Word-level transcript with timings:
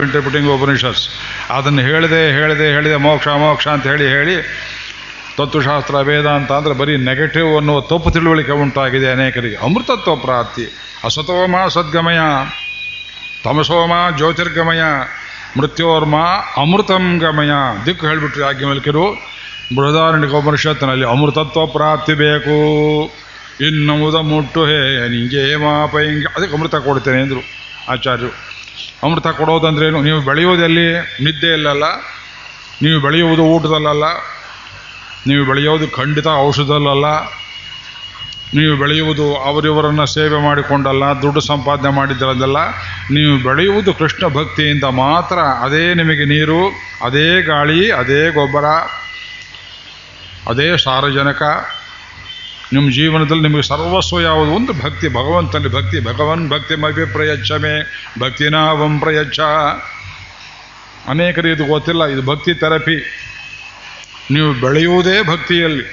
Interpreting 0.00 0.48
Upanishads 0.50 1.08
ಅದನ್ನು 1.50 1.82
ಹೇಳಿದೆ 1.82 2.32
ಹೇಳಿದೆ 2.32 2.72
ಹೇಳಿದೆ, 2.72 2.96
ಮೋಕ್ಷ 2.96 3.28
ಮೋಕ್ಷ 3.28 3.68
ಅಂತ 3.68 3.86
ಹೇಳಿ 3.86 4.06
ಹೇಳಿ 4.08 4.36
ತತ್ವಶಾಸ್ತ್ರ, 5.36 5.94
ವೇದಾಂತ 5.94 6.52
ಅಂದರೆ 6.52 6.74
ಬರೀ 6.74 6.96
ನೆಗೆಟಿವ್ 6.96 7.56
ಅನ್ನುವ 7.56 7.80
ತಪ್ಪು 7.80 8.10
ತಿಳುವಳಿಕೆ 8.10 8.52
ಉಂಟಾಗಿದೆ 8.52 9.10
ಅನೇಕರಿಗೆ. 9.10 9.56
ಅಮೃತತ್ವ 9.56 10.16
ಪ್ರಾಪ್ತಿ, 10.16 10.64
ಅಸತೋಮ 11.04 11.68
ಸದ್ಗಮಯ, 11.68 12.20
ತಮಸೋಮ 13.44 13.92
ಜ್ಯೋತಿರ್ಗಮಯ, 14.16 14.82
ಮೃತ್ಯೋರ್ಮ 15.58 16.16
ಅಮೃತಂ 16.56 17.18
ಗಮಯ. 17.18 17.52
ದಿಕ್ಕು 17.86 18.06
ಹೇಳಿಬಿಟ್ರು 18.06 18.42
ಯಾಜ್ಞವಲ್ಕಿರು 18.44 19.06
ಬೃಹದಾರಣ್ಯಕ 19.76 20.30
ಉಪನಿಷತ್ತಿನಲ್ಲಿ 20.30 21.06
ಅಮೃತತ್ವ 21.06 21.66
ಪ್ರಾಪ್ತಿ 21.66 22.14
ಬೇಕು. 22.14 22.56
ಇನ್ನುವುದ 23.60 24.14
ಮುಟ್ಟು 24.14 24.66
ಹೇ, 24.66 25.08
ನಿಂಗೆ 25.08 25.56
ಮಾಪ 25.56 25.96
ಹಿಂಗೆ 25.96 26.26
ಅದಕ್ಕೆ 26.36 26.56
ಅಮೃತ 26.56 26.74
ಕೊಡ್ತೇನೆ 26.74 27.20
ಅಂದರು 27.22 27.42
ಆಚಾರ್ಯರು. 27.88 28.32
ಅಮೃತ 29.06 29.28
ಕೊಡೋದಂದ್ರೇನು 29.40 30.00
ನೀವು 30.08 30.20
ಬೆಳೆಯೋದೆಲ್ಲಿ 30.30 30.88
ನಿದ್ದೆಯಲ್ಲಲ್ಲ 31.26 31.84
ನೀವು 32.84 32.98
ಬೆಳೆಯುವುದು 33.00 33.42
ಊಟದಲ್ಲಲ್ಲ, 33.54 34.04
ನೀವು 35.28 35.42
ಬೆಳೆಯೋದು 35.48 35.86
ಖಂಡಿತ 35.96 36.28
ಔಷಧದಲ್ಲಲ್ಲ, 36.46 37.06
ನೀವು 38.56 38.72
ಬೆಳೆಯುವುದು 38.80 39.26
ಅವರಿವರನ್ನು 39.48 40.06
ಸೇವೆ 40.14 40.38
ಮಾಡಿಕೊಂಡಲ್ಲ, 40.46 41.04
ದುಡ್ಡು 41.22 41.40
ಸಂಪಾದನೆ 41.40 41.90
ಮಾಡಿದ್ದರದಲ್ಲ, 41.98 42.58
ನೀವು 43.16 43.34
ಬೆಳೆಯುವುದು 43.46 43.92
ಕೃಷ್ಣ 44.00 44.24
ಭಕ್ತಿಯಿಂದ 44.38 44.86
ಮಾತ್ರ 45.04 45.38
ಅದೇ 45.66 45.84
ನಿಮಗೆ 46.00 46.24
ನೀರು, 46.24 46.62
ಅದೇ 47.08 47.28
ಗಾಳಿ, 47.42 47.80
ಅದೇ 48.00 48.22
ಗೊಬ್ಬರ, 48.38 48.66
ಅದೇ 50.50 50.68
ಸಾರಜನಕ 50.86 51.42
ನಿಮ್ಮ 52.72 52.90
ಜೀವನದಲ್ಲಿ 52.90 53.42
ನಿಮಗೆ 53.42 53.62
ಸರ್ವಸ್ವ 53.62 54.20
ಯಾವುದು? 54.20 54.50
ಒಂದು 54.50 54.72
ಭಕ್ತಿ, 54.72 55.08
ಭಗವಂತನಲ್ಲಿ 55.08 55.70
ಭಕ್ತಿ, 55.72 55.98
ಭಗವನ್ 56.00 56.44
ಭಕ್ತಿ 56.48 56.74
ಮಭಿ 56.74 57.04
ಭಕ್ತಿ 57.14 58.20
ಭಕ್ತಿನಾವಂ 58.20 59.00
ಪ್ರಯಚ್ಛ. 59.00 59.40
ಅನೇಕರಿಗೆ 61.08 61.54
ಇದು 61.54 61.64
ಗೊತ್ತಿಲ್ಲ, 61.64 62.02
ಇದು 62.04 62.22
ಭಕ್ತಿ 62.22 62.54
ಥೆರಪಿ. 62.54 62.98
ನೀವು 64.30 64.54
ಬೆಳೆಯುವುದೇ 64.54 65.22
ಭಕ್ತಿಯಲ್ಲಿ. 65.22 65.84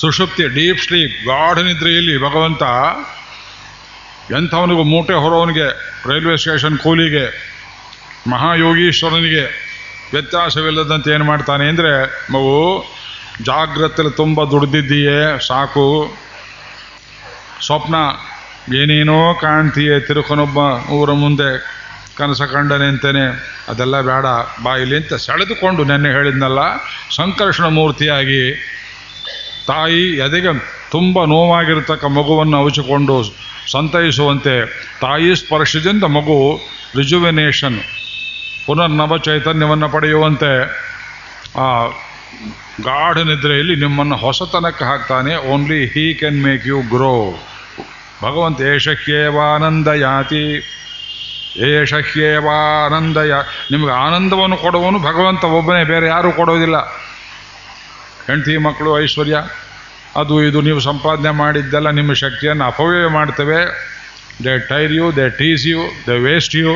ಸುಷುಪ್ತಿ, 0.00 0.44
ಡೀಪ್ 0.48 0.80
ಸ್ಲೀಪ್, 0.80 1.16
ಗಾಢ 1.24 1.58
ನಿದ್ರೆಯಲ್ಲಿ 1.58 2.14
ಭಗವಂತ 2.18 2.62
ಎಂಥವನಿಗೂ 4.32 4.82
ಮೂಟೆ 4.82 5.14
ಹೊರೋವನಿಗೆ 5.14 5.66
ರೈಲ್ವೆ 6.08 6.36
ಸ್ಟೇಷನ್ 6.36 6.78
ಕೂಲಿಗೆ, 6.78 7.24
ಮಹಾಯೋಗೀಶ್ವರನಿಗೆ 8.30 9.44
ವ್ಯತ್ಯಾಸವಿಲ್ಲದಂತೆ 10.12 11.10
ಏನು 11.10 11.24
ಮಾಡ್ತಾನೆ 11.24 11.68
ಅಂದರೆ, 11.68 11.92
ಮಗು 12.32 12.54
ಜಾಗ್ರತೆಯಲ್ಲಿ 13.44 14.16
ತುಂಬ 14.16 14.44
ದುಡ್ದಿದ್ದೀಯೇ, 14.44 15.38
ಸಾಕು. 15.46 16.16
ಸ್ವಪ್ನ, 17.66 17.94
ಏನೇನೋ 18.74 19.34
ಕಾಣ್ತೀಯೇ, 19.34 20.00
ತಿರುಕನೊಬ್ಬ 20.00 20.58
ಊರ 20.90 21.12
ಮುಂದೆ 21.12 21.80
ಕನಸ 22.16 22.42
ಕಂಡನೆ 22.42 22.86
ಅಂತೇನೆ 22.86 23.24
ಅದೆಲ್ಲ 23.68 24.00
ಬೇಡ 24.00 24.26
ಬಾಯಿಲಿ 24.62 24.96
ಅಂತ 24.96 25.14
ಸೆಳೆದುಕೊಂಡು 25.14 25.84
ನೆನ್ನೆ 25.84 26.10
ಹೇಳಿದ್ನಲ್ಲ, 26.10 26.58
ಸಂಕರ್ಷಣ 27.10 27.64
ಮೂರ್ತಿಯಾಗಿ, 27.64 28.42
ತಾಯಿ 29.66 30.16
ಎದೆಗೆ 30.16 30.52
ತುಂಬ 30.90 31.24
ನೋವಾಗಿರ್ತಕ್ಕ 31.24 32.04
ಮಗುವನ್ನು 32.04 32.56
ಅವಚಿಕೊಂಡು 32.58 33.16
ಸಂತೈಸುವಂತೆ, 33.70 34.54
ತಾಯಿ 35.00 35.36
ಸ್ಪರ್ಶದಿಂದ 35.36 36.04
ಮಗು 36.04 36.38
ರಿಜುವೆನೇಷನ್ 36.96 37.80
ಪುನರ್ನವ 38.66 39.18
ಚೈತನ್ಯವನ್ನು 39.18 39.88
ಪಡೆಯುವಂತೆ 39.88 40.52
ಗಾಢ 42.82 43.18
ನಿದ್ರೆಯಲ್ಲಿ 43.18 43.76
ನಿಮ್ಮನ್ನು 43.76 44.16
ಹೊಸತನಕ್ಕೆ 44.16 44.84
ಹಾಕ್ತಾನೆ. 44.84 45.36
Only 45.36 45.86
he 45.86 46.14
can 46.14 46.42
make 46.42 46.66
you 46.66 46.80
grow 46.80 47.38
ಭಗವಂತ 48.22 48.60
ಏಷಹ್ಯೇವಾನಂದ 48.60 49.88
ಯಾತಿ 49.88 50.44
ಏಷಹ್ಯೇವಾನಂದ 51.56 53.16
ಯಾ 53.16 53.38
ನಿಮಗೆ 53.70 53.92
ಆನಂದವನ್ನು 53.92 54.56
ಕೊಡುವನು 54.56 54.98
ಭಗವಂತ, 54.98 55.44
ಒಬ್ಬನೇ, 55.44 55.84
ಬೇರೆ 55.84 56.06
ಯಾರೂ 56.06 56.32
ಕೊಡೋದಿಲ್ಲ 56.32 56.78
ಹೆಂಡತಿ 58.26 58.56
ಮಕ್ಕಳು, 58.56 59.02
ಐಶ್ವರ್ಯ, 59.02 59.36
ಅದು 60.16 60.44
ಇದು 60.44 60.60
ನೀವು 60.60 60.80
ಸಂಪಾದನೆ 60.80 61.30
ಮಾಡಿದ್ದೆಲ್ಲ 61.30 61.90
ನಿಮ್ಮ 61.90 62.12
ಶಕ್ತಿಯನ್ನು 62.12 62.64
ಅಪವ್ಯಯ 62.64 63.06
ಮಾಡ್ತವೆ. 63.06 63.60
They 64.44 64.58
tire 64.58 64.92
you 64.92 65.16
they 65.16 65.30
tease 65.30 65.66
you 65.66 65.80
they 66.06 66.18
waste 66.18 66.56
you 66.56 66.72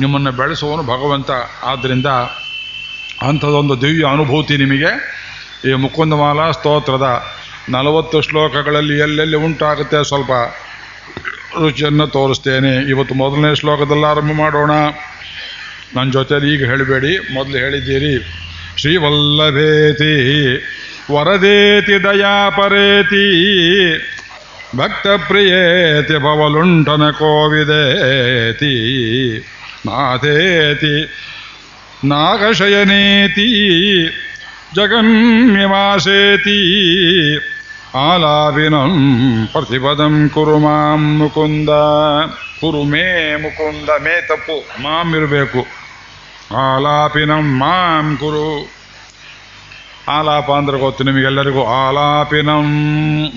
ನಿಮ್ಮನ್ನು 0.00 0.32
ಬೆಳೆಸುವನು 0.32 0.82
ಭಗವಂತ. 0.82 1.30
ಆದ್ದರಿಂದ 1.62 2.06
ಅಂಥದ್ದೊಂದು 3.22 3.80
ದಿವ್ಯ 3.80 4.04
ಅನುಭೂತಿ 4.12 4.56
ನಿಮಗೆ. 4.56 5.18
ಈ 5.70 5.72
ಮುಕುಂದಮಾಲ 5.72 6.50
ಸ್ತೋತ್ರದ 6.50 7.24
ನಲವತ್ತು 7.68 8.20
ಶ್ಲೋಕಗಳಲ್ಲಿ 8.20 8.98
ಎಲ್ಲೆಲ್ಲಿ 8.98 9.36
ಉಂಟಾಗುತ್ತೆ 9.36 10.08
ಸ್ವಲ್ಪ 10.08 10.30
ರುಚಿಯನ್ನು 11.60 12.06
ತೋರಿಸ್ತೇನೆ. 12.06 12.90
ಇವತ್ತು 12.90 13.14
ಮೊದಲನೇ 13.14 13.54
ಶ್ಲೋಕದಲ್ಲಿ 13.54 14.04
ಆರಂಭ 14.04 14.32
ಮಾಡೋಣ. 14.32 14.70
ನನ್ನ 15.96 16.10
ಜೊತೆಯಲ್ಲಿ 16.10 16.54
ಈಗ 16.54 16.64
ಹೇಳಬೇಡಿ. 16.64 17.34
ಮೊದಲು 17.34 17.56
ಹೇಳಿದ್ದೀರಿ. 17.56 18.34
ಶ್ರೀವಲ್ಲಭೇತಿ 18.76 20.14
ವರದೇತಿ 21.12 22.02
ದಯಾಪರೇತಿ 22.02 23.26
ಭಕ್ತಪ್ರಿಯೇತಿ 24.76 26.18
ಭವಲುಂಠನ 26.18 27.10
ಕೋವಿದೇತಿ 27.10 28.74
ನಾಥೇತಿ 29.86 30.94
ನಾಗಶಯನೇತಿ 32.04 33.48
ಜಗನ್ನಿವಾಸೇತಿ 34.74 35.78
ಆಲಾಪಿನಂ 37.94 39.48
ಪ್ರತಿಪದಂ 39.52 40.30
ಕುರು 40.34 40.58
ಮಾಂ 40.58 41.18
ಮುಕುಂದ, 41.18 41.68
ಕುರು 42.60 42.82
ಮೇ 42.82 43.36
ಮುಕುಂದ, 43.36 43.88
ಮೇ 44.02 44.26
ತಪ್ಪು, 44.28 44.82
ಮಾಂ 44.82 45.16
ಇರಬೇಕು. 45.16 45.66
ಆಲಾಪಿನಂ 46.56 47.58
ಮಾಂ 47.58 48.16
ಕುರು. 48.16 48.70
ಆಲಾಪ 50.08 50.50
ಅಂದ್ರೆ 50.50 50.78
ಗೊತ್ತು 50.78 51.04
ನಿಮಗೆಲ್ಲರಿಗೂ. 51.04 51.64
ಆಲಾಪಿನಂ, 51.64 52.66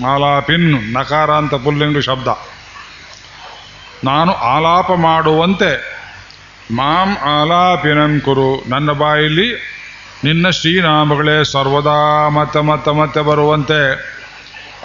ಆಲಾಪಿನ್, 0.06 0.92
ನಕಾರ 0.92 1.30
ಅಂತ 1.30 1.54
ಪುಲ್ಲಿಂಗು 1.54 2.00
ಶಬ್ದ. 2.00 2.28
ನಾನು 4.04 4.32
ಆಲಾಪ 4.32 4.92
ಮಾಡುವಂತೆ 4.92 5.91
ಮಾಂ 6.78 7.10
ಆಲಾಪಿನಂ 7.30 8.12
ಕುರು. 8.26 8.50
ನನ್ನ 8.68 8.90
ಬಾಯಲ್ಲಿ 8.92 9.48
ನಿನ್ನ 10.24 10.46
ಶ್ರೀನಾಮಗಳೇ 10.50 11.36
ಸರ್ವದಾ 11.52 11.96
ಮತ 12.28 12.56
ಮತ 12.68 12.88
ಮತ 12.98 13.18
ಬರುವಂತೆ. 13.28 13.80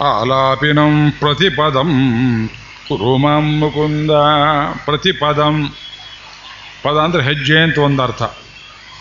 ಆಲಾಪಿನಂ 0.08 0.94
ಪ್ರತಿಪದಂ 1.20 1.90
ಕುರು 2.88 3.12
ಮಾಂ 3.16 3.46
ಮುಕುಂದ 3.60 4.12
ಪ್ರತಿಪದಂ. 4.84 5.56
ಪದ 6.82 6.96
ಅಂದರೆ 6.96 7.22
ಹೆಜ್ಜೆ 7.22 7.56
ಅಂತ 7.62 7.78
ಒಂದು 7.78 8.02
ಅರ್ಥ. 8.02 8.22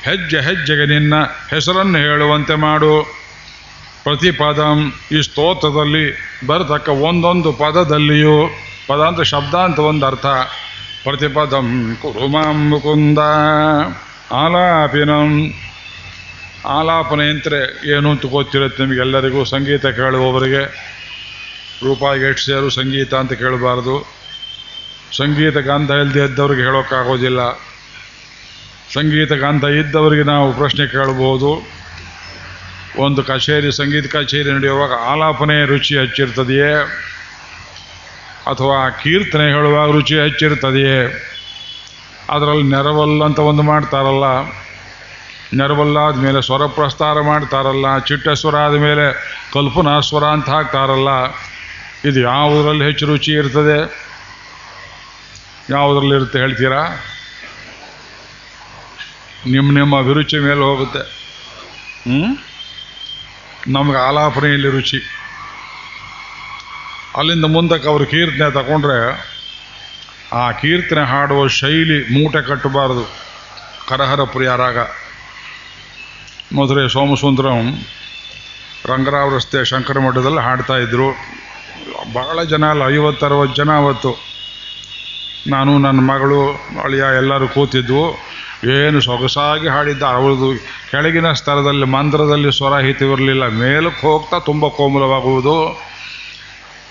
ಹೆಜ್ಜೆ 0.07 0.39
ಹೆಜ್ಜೆಗೆ 0.41 0.85
ನಿನ್ನ 0.85 1.15
ಹೆಸರನ್ನು 1.51 1.99
ಹೇಳುವಂತೆ 2.05 2.55
ಮಾಡು. 2.65 2.93
ಪ್ರತಿಪದಂ 4.03 4.79
ಈ 5.11 5.21
ಸ್ತೋತ್ರದಲ್ಲಿ 5.27 6.05
ಬರತಕ್ಕ 6.47 6.89
ಒಂದೊಂದು 7.09 7.51
ಪದದಲ್ಲಿಯೂ 7.63 8.37
ಪದ 8.87 8.99
ಅಂದರೆ 9.01 9.25
ಶಬ್ದ 9.25 9.55
ಅಂತ 9.67 9.79
ಒಂದು 9.91 10.05
ಅರ್ಥ. 10.05 10.25
ಪ್ರತಿಪದಂ 11.03 11.97
ಕುರುಮಾಂ 12.01 12.69
ಮುಕುಂದ 12.69 13.19
ಆಲಾಪಿನಂ. 14.31 15.53
ಆಲಾಪನೆ 16.65 17.29
ಏನು 17.89 18.11
ಅಂತ 18.11 18.25
ಗೊತ್ತಿರುತ್ತೆ 18.25 18.83
ನಿಮಗೆಲ್ಲರಿಗೂ? 18.83 19.43
ಸಂಗೀತ 19.43 19.85
ಕೇಳುವವರಿಗೆ. 19.85 20.63
ರೂಪಾಯಿ 21.83 22.21
ಎಷ್ಟು 22.21 22.45
ಸೇರು 22.45 22.69
ಸಂಗೀತ 22.69 23.13
ಅಂತ 23.13 23.33
ಕೇಳಬಾರ್ದು. 23.33 24.17
ಸಂಗೀತ 25.17 25.57
ಗಾಂಧ 25.57 25.89
ಇಲ್ಲದೆ 25.89 26.19
ಇದ್ದವ್ರಿಗೆ 26.19 26.61
ಹೇಳೋಕ್ಕಾಗೋದಿಲ್ಲ. 26.61 27.39
ಸಂಗೀತ 28.93 29.33
ಗಾಂಧ 29.33 29.63
ಇದ್ದವರಿಗೆ 29.63 30.23
ನಾವು 30.23 30.53
ಪ್ರಶ್ನೆ 30.53 30.87
ಕೇಳಬಹುದು. 30.87 31.67
ಒಂದು 32.97 33.23
ಕಚೇರಿ, 33.23 33.71
ಸಂಗೀತ 33.71 34.15
ಕಚೇರಿ 34.15 34.51
ನಡೆಯುವಾಗ 34.51 34.91
ಆಲಾಪನೆ 34.93 35.65
ರುಚಿ 35.65 35.97
ಹೆಚ್ಚಿರ್ತದೆಯೇ? 35.97 36.73
ಅಥವಾ 38.49 38.89
ಕೀರ್ತನೆ 38.89 39.43
ಹೇಳುವಾಗ 39.43 39.91
ರುಚಿ 39.91 40.19
ಹೆಚ್ಚಿರ್ತದೆಯೇ 40.19 41.27
ಅದರಲ್ಲಿ 42.29 42.63
ನೆರವಲ್ಲ 42.63 43.23
ಅಂತ 43.23 43.39
ಒಂದು 43.39 43.61
ಮಾಡ್ತಾರಲ್ಲ. 43.61 44.23
ನೆರವಲ್ಲ 45.53 45.97
ಆದಮೇಲೆ 45.97 46.41
ಸ್ವರ 46.41 46.65
ಪ್ರಸ್ತಾರ 46.65 47.21
ಮಾಡ್ತಾರಲ್ಲ. 47.21 47.99
ಚಿಟ್ಟ 47.99 48.29
ಸ್ವರ 48.29 48.55
ಆದಮೇಲೆ 48.55 49.05
ಕಲ್ಪನಾ 49.53 49.99
ಸ್ವರ 49.99 50.23
ಅಂತ 50.23 50.49
ಹಾಕ್ತಾರಲ್ಲ. 50.49 51.09
ಇದು 52.05 52.19
ಯಾವುದರಲ್ಲಿ 52.19 52.85
ಹೆಚ್ಚು 52.85 53.05
ರುಚಿ 53.05 53.31
ಇರ್ತದೆ? 53.31 54.07
ಯಾವುದರಲ್ಲಿ 55.69 56.15
ಇರುತ್ತೆ 56.15 56.39
ಹೇಳ್ತೀರಾ? 56.39 56.81
ನಿಮ್ಮ 59.47 59.73
ನಿಮ್ಮ 59.73 59.99
ಅಭಿರುಚಿ 59.99 60.39
ಮೇಲೆ 60.39 60.59
ಹೋಗುತ್ತೆ. 60.59 60.99
ಹ್ಞೂ 62.09 62.37
ನಮ್ಗೆ 63.67 63.97
ಆಲಾಪನೆಯಲ್ಲಿ 63.97 64.69
ರುಚಿ. 64.69 65.16
ಅಲ್ಲಿಂದ 67.17 67.45
ಮುಂದಕ್ಕೆ 67.45 67.89
ಅವರು 67.89 68.05
ಕೀರ್ತನೆ 68.05 68.51
ತಗೊಂಡ್ರೆ 68.51 68.97
ಆ 70.33 70.51
ಕೀರ್ತನೆ 70.51 71.03
ಹಾಡುವ 71.03 71.47
ಶೈಲಿ 71.47 72.13
ಮೂಟೆ 72.13 72.41
ಕಟ್ಟಬಾರದು. 72.41 73.05
ಕರಹರ 73.87 74.23
ಪ್ರಿಯಾರಾಗ 74.23 74.77
ಮಧುರೆ 76.55 76.89
ಸೋಮಸುಂದರಂ 76.89 77.79
ರಂಗರಾವ್ 78.85 79.35
ರಸ್ತೆ 79.35 79.65
ಶಂಕರ 79.65 79.99
ಮಠದಲ್ಲಿ 79.99 80.39
ಹಾಡ್ತಾ 80.39 80.77
ಇದ್ರು. 80.77 81.11
ಬಹಳ 82.13 82.43
ಜನ 82.43 82.65
ಅಲ್ಲ, 82.65 82.89
ಐವತ್ತರವತ್ತು 82.89 83.55
ಜನ 83.55 83.71
ಅವತ್ತು. 83.71 84.11
ನಾನು, 85.47 85.77
ನನ್ನ 85.77 85.99
ಮಗಳು, 85.99 86.51
ಅಳಿಯ 86.83 87.03
ಎಲ್ಲರೂ 87.17 87.47
ಕೂತಿದ್ವು. 87.47 88.05
ಏನು 88.71 89.01
ಸೊಗಸಾಗಿ 89.01 89.67
ಹಾಡಿದ್ದ 89.67 90.03
ಅವ್ರದ್ದು 90.03 90.57
ಕೆಳಗಿನ 90.91 91.31
ಸ್ಥಳದಲ್ಲಿ 91.31 91.85
ಮಂತ್ರದಲ್ಲಿ 91.85 92.57
ಸ್ವರ 92.57 92.79
ಹಿತಿವಿರಲಿಲ್ಲ. 92.79 93.47
ಮೇಲಕ್ಕೆ 93.47 94.01
ಹೋಗ್ತಾ 94.01 94.39
ತುಂಬ 94.39 94.67
ಕೋಮಲವಾಗುವುದು. 94.67 95.87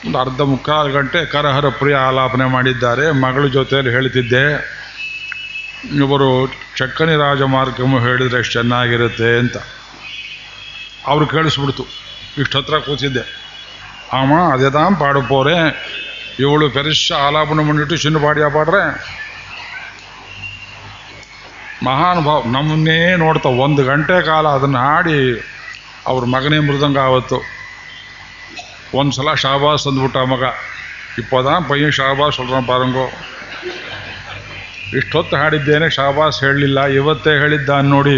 ಒಂದು 0.04 0.18
ಅರ್ಧ 0.18 0.40
ಮುಕ್ಕಾಲು 0.50 0.90
ಗಂಟೆ 0.92 1.20
ಕರಹರ 1.24 1.68
ಪ್ರಿಯ 1.78 1.94
ಆಲಾಪನೆ 2.08 2.46
ಮಾಡಿದ್ದಾರೆ. 2.54 3.04
ಮಗಳ 3.24 3.44
ಜೊತೆಯಲ್ಲಿ 3.48 3.92
ಹೇಳ್ತಿದ್ದೆ, 3.92 4.44
ಇವರು 6.02 6.28
ಚಕ್ಕನಿ 6.78 7.14
ರಾಜಮಾರ್ಗము 7.16 7.96
ಹೇಳಿದ್ರೆ 7.98 8.38
ಎಷ್ಟು 8.38 8.52
ಚೆನ್ನಾಗಿರುತ್ತೆ 8.52 9.30
ಅಂತ. 9.38 9.56
ಅವ್ರು 11.06 11.26
ಕೇಳಿಸ್ಬಿಡ್ತು. 11.26 11.84
ಇಷ್ಟು 12.38 12.54
ಹತ್ರ 12.58 12.78
ಕೂತಿದ್ದೆ. 12.86 13.24
ಆಮ 14.12 14.32
ಅದೇದಾಂ 14.54 14.92
ಪಾಡು 14.96 15.20
ಪೋರೆ 15.22 15.58
ಇವಳು 16.38 16.66
ಪೆರಿಶ 16.70 17.12
ಆಲಾಪನೆ 17.26 17.62
ಮಾಡಿಟ್ಟು 17.64 17.96
ಚಿನ್ನ 17.96 18.18
ಪಾಡಿಯ 18.24 18.46
ಪಾಡ್ರೆ. 18.54 18.82
ಮಹಾನುಭಾವ 21.84 22.42
ನಮ್ಮನ್ನೇ 22.50 22.98
ನೋಡ್ತಾ, 23.16 23.48
ಒಂದು 23.64 23.82
ಗಂಟೆ 23.84 24.16
ಕಾಲ 24.26 24.46
ಅದನ್ನು 24.48 24.78
ಹಾಡಿ, 24.78 25.18
ಅವ್ರ 26.06 26.22
ಮಗನೇ 26.34 26.58
ಮೃದಂಗ 26.58 26.98
ಆವತ್ತು. 26.98 27.38
ಒಂದು 28.95 29.11
ಸಲ 29.11 29.33
ಶಾಬಾಸ್ 29.35 29.85
ಅಂದ್ಬಿಟ್ಟ 29.87 30.23
ಮಗ 30.25 30.45
ಇಪ್ಪದಾಂ 31.19 31.61
ಪಯ್ಯನ್ 31.63 31.93
ಶಾಬಾಸ್ 31.93 32.35
சொல்கிறான் 32.35 32.65
ಪಾರಂಗೋ 32.65 33.05
ಇಷ್ಟೊತ್ತು 34.99 35.35
ಹಾಡಿದ್ದೇನೆ 35.37 35.87
ಶಾಬಾಸ್ 35.89 36.37
ಹೇಳಲಿಲ್ಲ 36.43 36.79
ಇವತ್ತೇ 36.91 37.33
ಹೇಳಿದ್ದ 37.37 37.75
ನೋಡಿ 37.89 38.15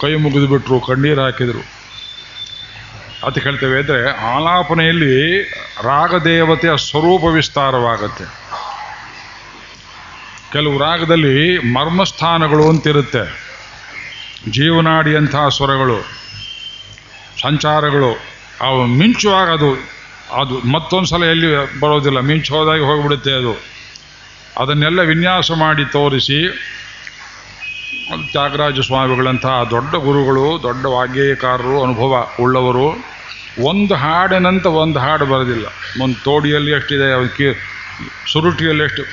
ಕೈ 0.00 0.12
ಮುಗಿದು 0.16 0.46
ಬಿಟ್ರು 0.46 0.76
ಕಣ್ಣೀರು 0.80 1.20
ಹಾಕಿದರು 1.22 1.62
ಅದು 3.26 3.40
ಹೇಳ್ತೇವೆ 3.40 3.78
ಅಂದರೆ 3.78 4.02
ಆಲಾಪನೆಯಲ್ಲಿ 4.32 5.14
ರಾಗದೇವತೆಯ 5.84 6.72
ಸ್ವರೂಪ 6.80 7.24
ವಿಸ್ತಾರವಾಗತ್ತೆ 7.34 8.26
ಕೆಲವು 10.52 10.76
ರಾಗದಲ್ಲಿ 10.78 11.34
ಮರ್ಮಸ್ಥಾನಗಳು 11.72 12.64
ಅಂತಿರುತ್ತೆ 12.68 13.24
ಜೀವನಾಡಿಯಂತಹ 14.50 15.44
ಸ್ವರಗಳು 15.48 15.98
ಸಂಚಾರಗಳು 17.40 18.12
ಅವು 18.61 18.85
ಮಿಂಚುವಾಗ 18.85 19.49
ಅದು 19.49 19.93
ಅದು 20.33 20.71
ಮತ್ತೊಂದು 20.71 21.07
ಸಲ 21.07 21.23
ಎಲ್ಲಿ 21.23 21.79
ಬರೋದಿಲ್ಲ. 21.79 22.19
ಮಿಂಚು 22.19 22.55
ಹೋದಾಗೆ 22.55 22.81
ಹೋಗಿಬಿಡುತ್ತೆ 22.81 23.31
ಅದು. 23.31 23.53
ಅದನ್ನೆಲ್ಲ 24.59 25.01
ವಿನ್ಯಾಸ 25.01 25.51
ಮಾಡಿ 25.51 25.85
ತೋರಿಸಿ 25.85 26.39
ತ್ಯಾಗರಾಜ 28.31 28.79
ಸ್ವಾಮಿಗಳಂತಹ 28.79 29.63
ದೊಡ್ಡ 29.63 29.95
ಗುರುಗಳು, 29.95 30.59
ದೊಡ್ಡ 30.63 30.85
ವಾಗ್ಗೇಯಕಾರರು, 30.85 31.83
ಅನುಭವ 31.83 32.27
ಉಳ್ಳವರು. 32.41 33.13
ಒಂದು 33.63 33.95
ಹಾಡಿನಂತ 33.95 34.65
ಒಂದು 34.65 34.99
ಹಾಡು 34.99 35.25
ಬರೋದಿಲ್ಲ. 35.25 35.65
ಒಂದು 36.03 36.23
ತೋಡಿಯಲ್ಲಿ 36.23 36.71
ಎಷ್ಟಿದೆ 36.71 37.27
ಕಿ 37.27 37.47
ಸುರುಟಿಯಲ್ಲಿ 38.31 38.83
ಎಷ್ಟು? 38.83 39.03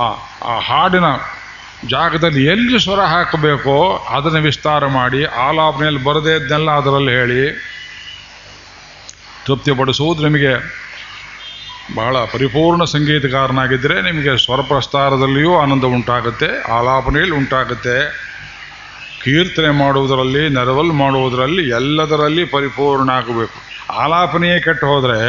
ಆ 0.00 0.06
ಆ 0.44 0.58
ಹಾಡಿನ 0.58 1.04
ಜಾಗದಲ್ಲಿ 1.88 2.44
ಎಲ್ಲಿ 2.44 2.80
ಸ್ವರ 2.80 3.00
ಹಾಕಬೇಕೋ 3.00 3.96
ಅದನ್ನು 3.96 4.40
ವಿಸ್ತಾರ 4.40 4.86
ಮಾಡಿ, 4.86 5.24
ಆಲಾಪನೆಯಲ್ಲಿ 5.24 6.04
ಬರದೇ 6.04 6.34
ಇದ್ದನ್ನೆಲ್ಲ 6.36 6.70
ಅದರಲ್ಲಿ 6.70 7.12
ಹೇಳಿ 7.12 7.74
ತೃಪ್ತಿಪಡಿಸುವುದು 9.46 10.22
ನಿಮಗೆ 10.22 10.52
ಬಹಳ 11.94 12.24
ಪರಿಪೂರ್ಣ 12.24 12.84
ಸಂಗೀತಕಾರನಾಗಿದ್ದರೆ 12.84 14.02
ನಿಮಗೆ 14.02 14.32
ಸ್ವರ 14.36 14.60
ಪ್ರಸ್ತಾರದಲ್ಲಿಯೂ 14.60 15.58
ಆನಂದ 15.58 15.84
ಉಂಟಾಗುತ್ತೆ, 15.84 16.48
ಆಲಾಪನೆಯಲ್ಲಿ 16.72 17.36
ಉಂಟಾಗುತ್ತೆ. 17.36 17.96
ಕೀರ್ತನೆ 19.22 19.70
ಮಾಡುವುದರಲ್ಲಿ, 19.70 20.48
ನೆರವಲ್ 20.48 20.92
ಮಾಡುವುದರಲ್ಲಿ 20.92 21.68
ಎಲ್ಲದರಲ್ಲಿ 21.68 22.44
ಪರಿಪೂರ್ಣ 22.44 23.10
ಆಗಬೇಕು. 23.10 23.58
ಆಲಾಪನೆಯೇ 23.92 24.60
ಕೆಟ್ಟು 24.60 24.86
ಹೋದರೆ 24.86 25.20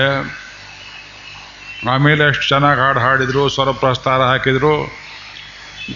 ಆಮೇಲೆ 1.93 2.23
ಎಷ್ಟು 2.23 2.47
ಚೆನ್ನಾಗಿ 2.47 2.79
ಹಾಡು 2.81 2.99
ಹಾಡಿದರು 2.99 3.49
ಸ್ವರ 3.49 3.71
ಪ್ರಸ್ತಾರ 3.71 4.21
ಹಾಕಿದರು 4.21 4.73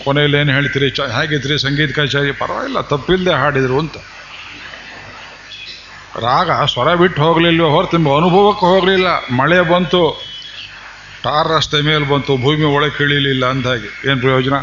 ಕೊನೆಯಲ್ಲಿ 0.03 0.37
ಏನು 0.37 0.51
ಹೇಳ್ತೀರಿ? 0.51 0.89
ಚ, 0.89 0.99
ಹೇಗಿದ್ರಿ 0.99 1.55
ಸಂಗೀತ 1.59 1.91
ಕಚೇರಿ? 1.99 2.31
ಪರವಾಗಿಲ್ಲ, 2.31 2.81
ತಪ್ಪಿಲ್ಲದೆ 2.81 3.33
ಹಾಡಿದರು 3.33 3.79
ಅಂತ. 3.79 3.97
ರಾಗ 6.19 6.51
ಸ್ವರ 6.65 6.95
ಬಿಟ್ಟು 6.95 7.21
ಹೋಗಲಿಲ್ಲ 7.21 7.63
ಹೊರತು 7.63 7.97
ನಿಮ್ಮ 7.97 8.15
ಅನುಭವಕ್ಕೆ 8.15 8.65
ಹೋಗಲಿಲ್ಲ. 8.65 9.07
ಮಳೆ 9.35 9.61
ಬಂತು, 9.61 10.21
ಟಾರ್ 11.23 11.47
ರಸ್ತೆ 11.47 11.81
ಮೇಲೆ 11.81 12.05
ಬಂತು, 12.05 12.37
ಭೂಮಿ 12.37 12.63
ಒಳಗೆ 12.63 12.97
ಕೀಳಿಲಿಲ್ಲ 12.97 13.45
ಅಂದಾಗೆ. 13.45 14.11
ಏನು 14.11 14.19
ಪ್ರಯೋಜನ? 14.19 14.53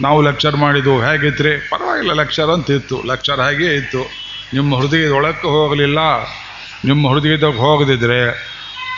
ನಾವು 0.00 0.22
ಲೆಕ್ಚರ್ 0.22 0.56
ಮಾಡಿದ್ದು 0.56 1.00
ಹೇಗಿತ್ರಿ 1.00 1.56
ಪರವಾಗಿಲ್ಲ, 1.56 2.12
ಲೆಕ್ಚರ್ 2.12 2.50
ಅಂತ 2.50 2.70
ಇತ್ತು 2.70 3.02
ಲೆಕ್ಚರ್ 3.02 3.40
ಹಾಗೇ 3.40 3.74
ಇತ್ತು. 3.74 4.02
ನಿಮ್ಮ 4.54 4.78
ಹೃದಯದ 4.78 5.10
ಒಳಕ್ಕೆ 5.10 5.48
ಹೋಗಲಿಲ್ಲ. 5.48 5.98
ನಿಮ್ಮ 6.84 7.08
ಹೃದಯದಾಗ 7.08 7.56
ಹೋಗದಿದ್ದರೆ 7.56 8.20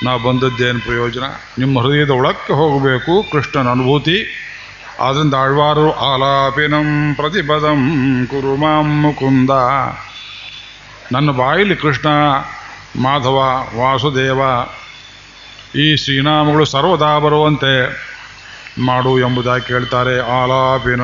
ನಾವು 0.05 0.23
ಬಂದದ್ದೇನು 0.23 0.81
ಪ್ರಯೋಜನ? 0.81 1.23
ನಿಮ್ಮ 1.59 1.81
ಹೃದಯದ 1.81 2.11
ಒಳಕ್ಕೆ 2.11 2.53
ಹೋಗಬೇಕು 2.53 3.27
ಕೃಷ್ಣನ 3.33 3.69
ಅನುಭೂತಿ. 3.69 4.45
ಆದ್ದರಿಂದ 5.01 5.35
ಆಳ್ವಾರು 5.35 5.93
ಆಲಾಪಿನಂ 5.93 7.15
ಪ್ರತಿಪದಂ 7.15 7.81
ಕುರುಮಾಂ 8.31 9.03
ಮುಕುಂದ. 9.03 9.51
ನನ್ನ 11.13 11.31
ಬಾಯಲ್ಲಿ 11.31 11.77
ಕೃಷ್ಣ, 11.77 12.09
ಮಾಧವ, 12.97 13.37
ವಾಸುದೇವ, 13.77 14.41
ಈ 15.79 15.97
ಶ್ರೀನಾಮಗಳು 15.97 16.65
ಸರ್ವದಾ 16.65 17.19
ಬರುವಂತೆ 17.19 18.09
ಮಾಡು 18.79 19.19
ಎಂಬುದಾಗಿ 19.19 19.69
ಕೇಳ್ತಾರೆ. 19.69 20.43
ಆಲಾಪಿನ. 20.43 21.01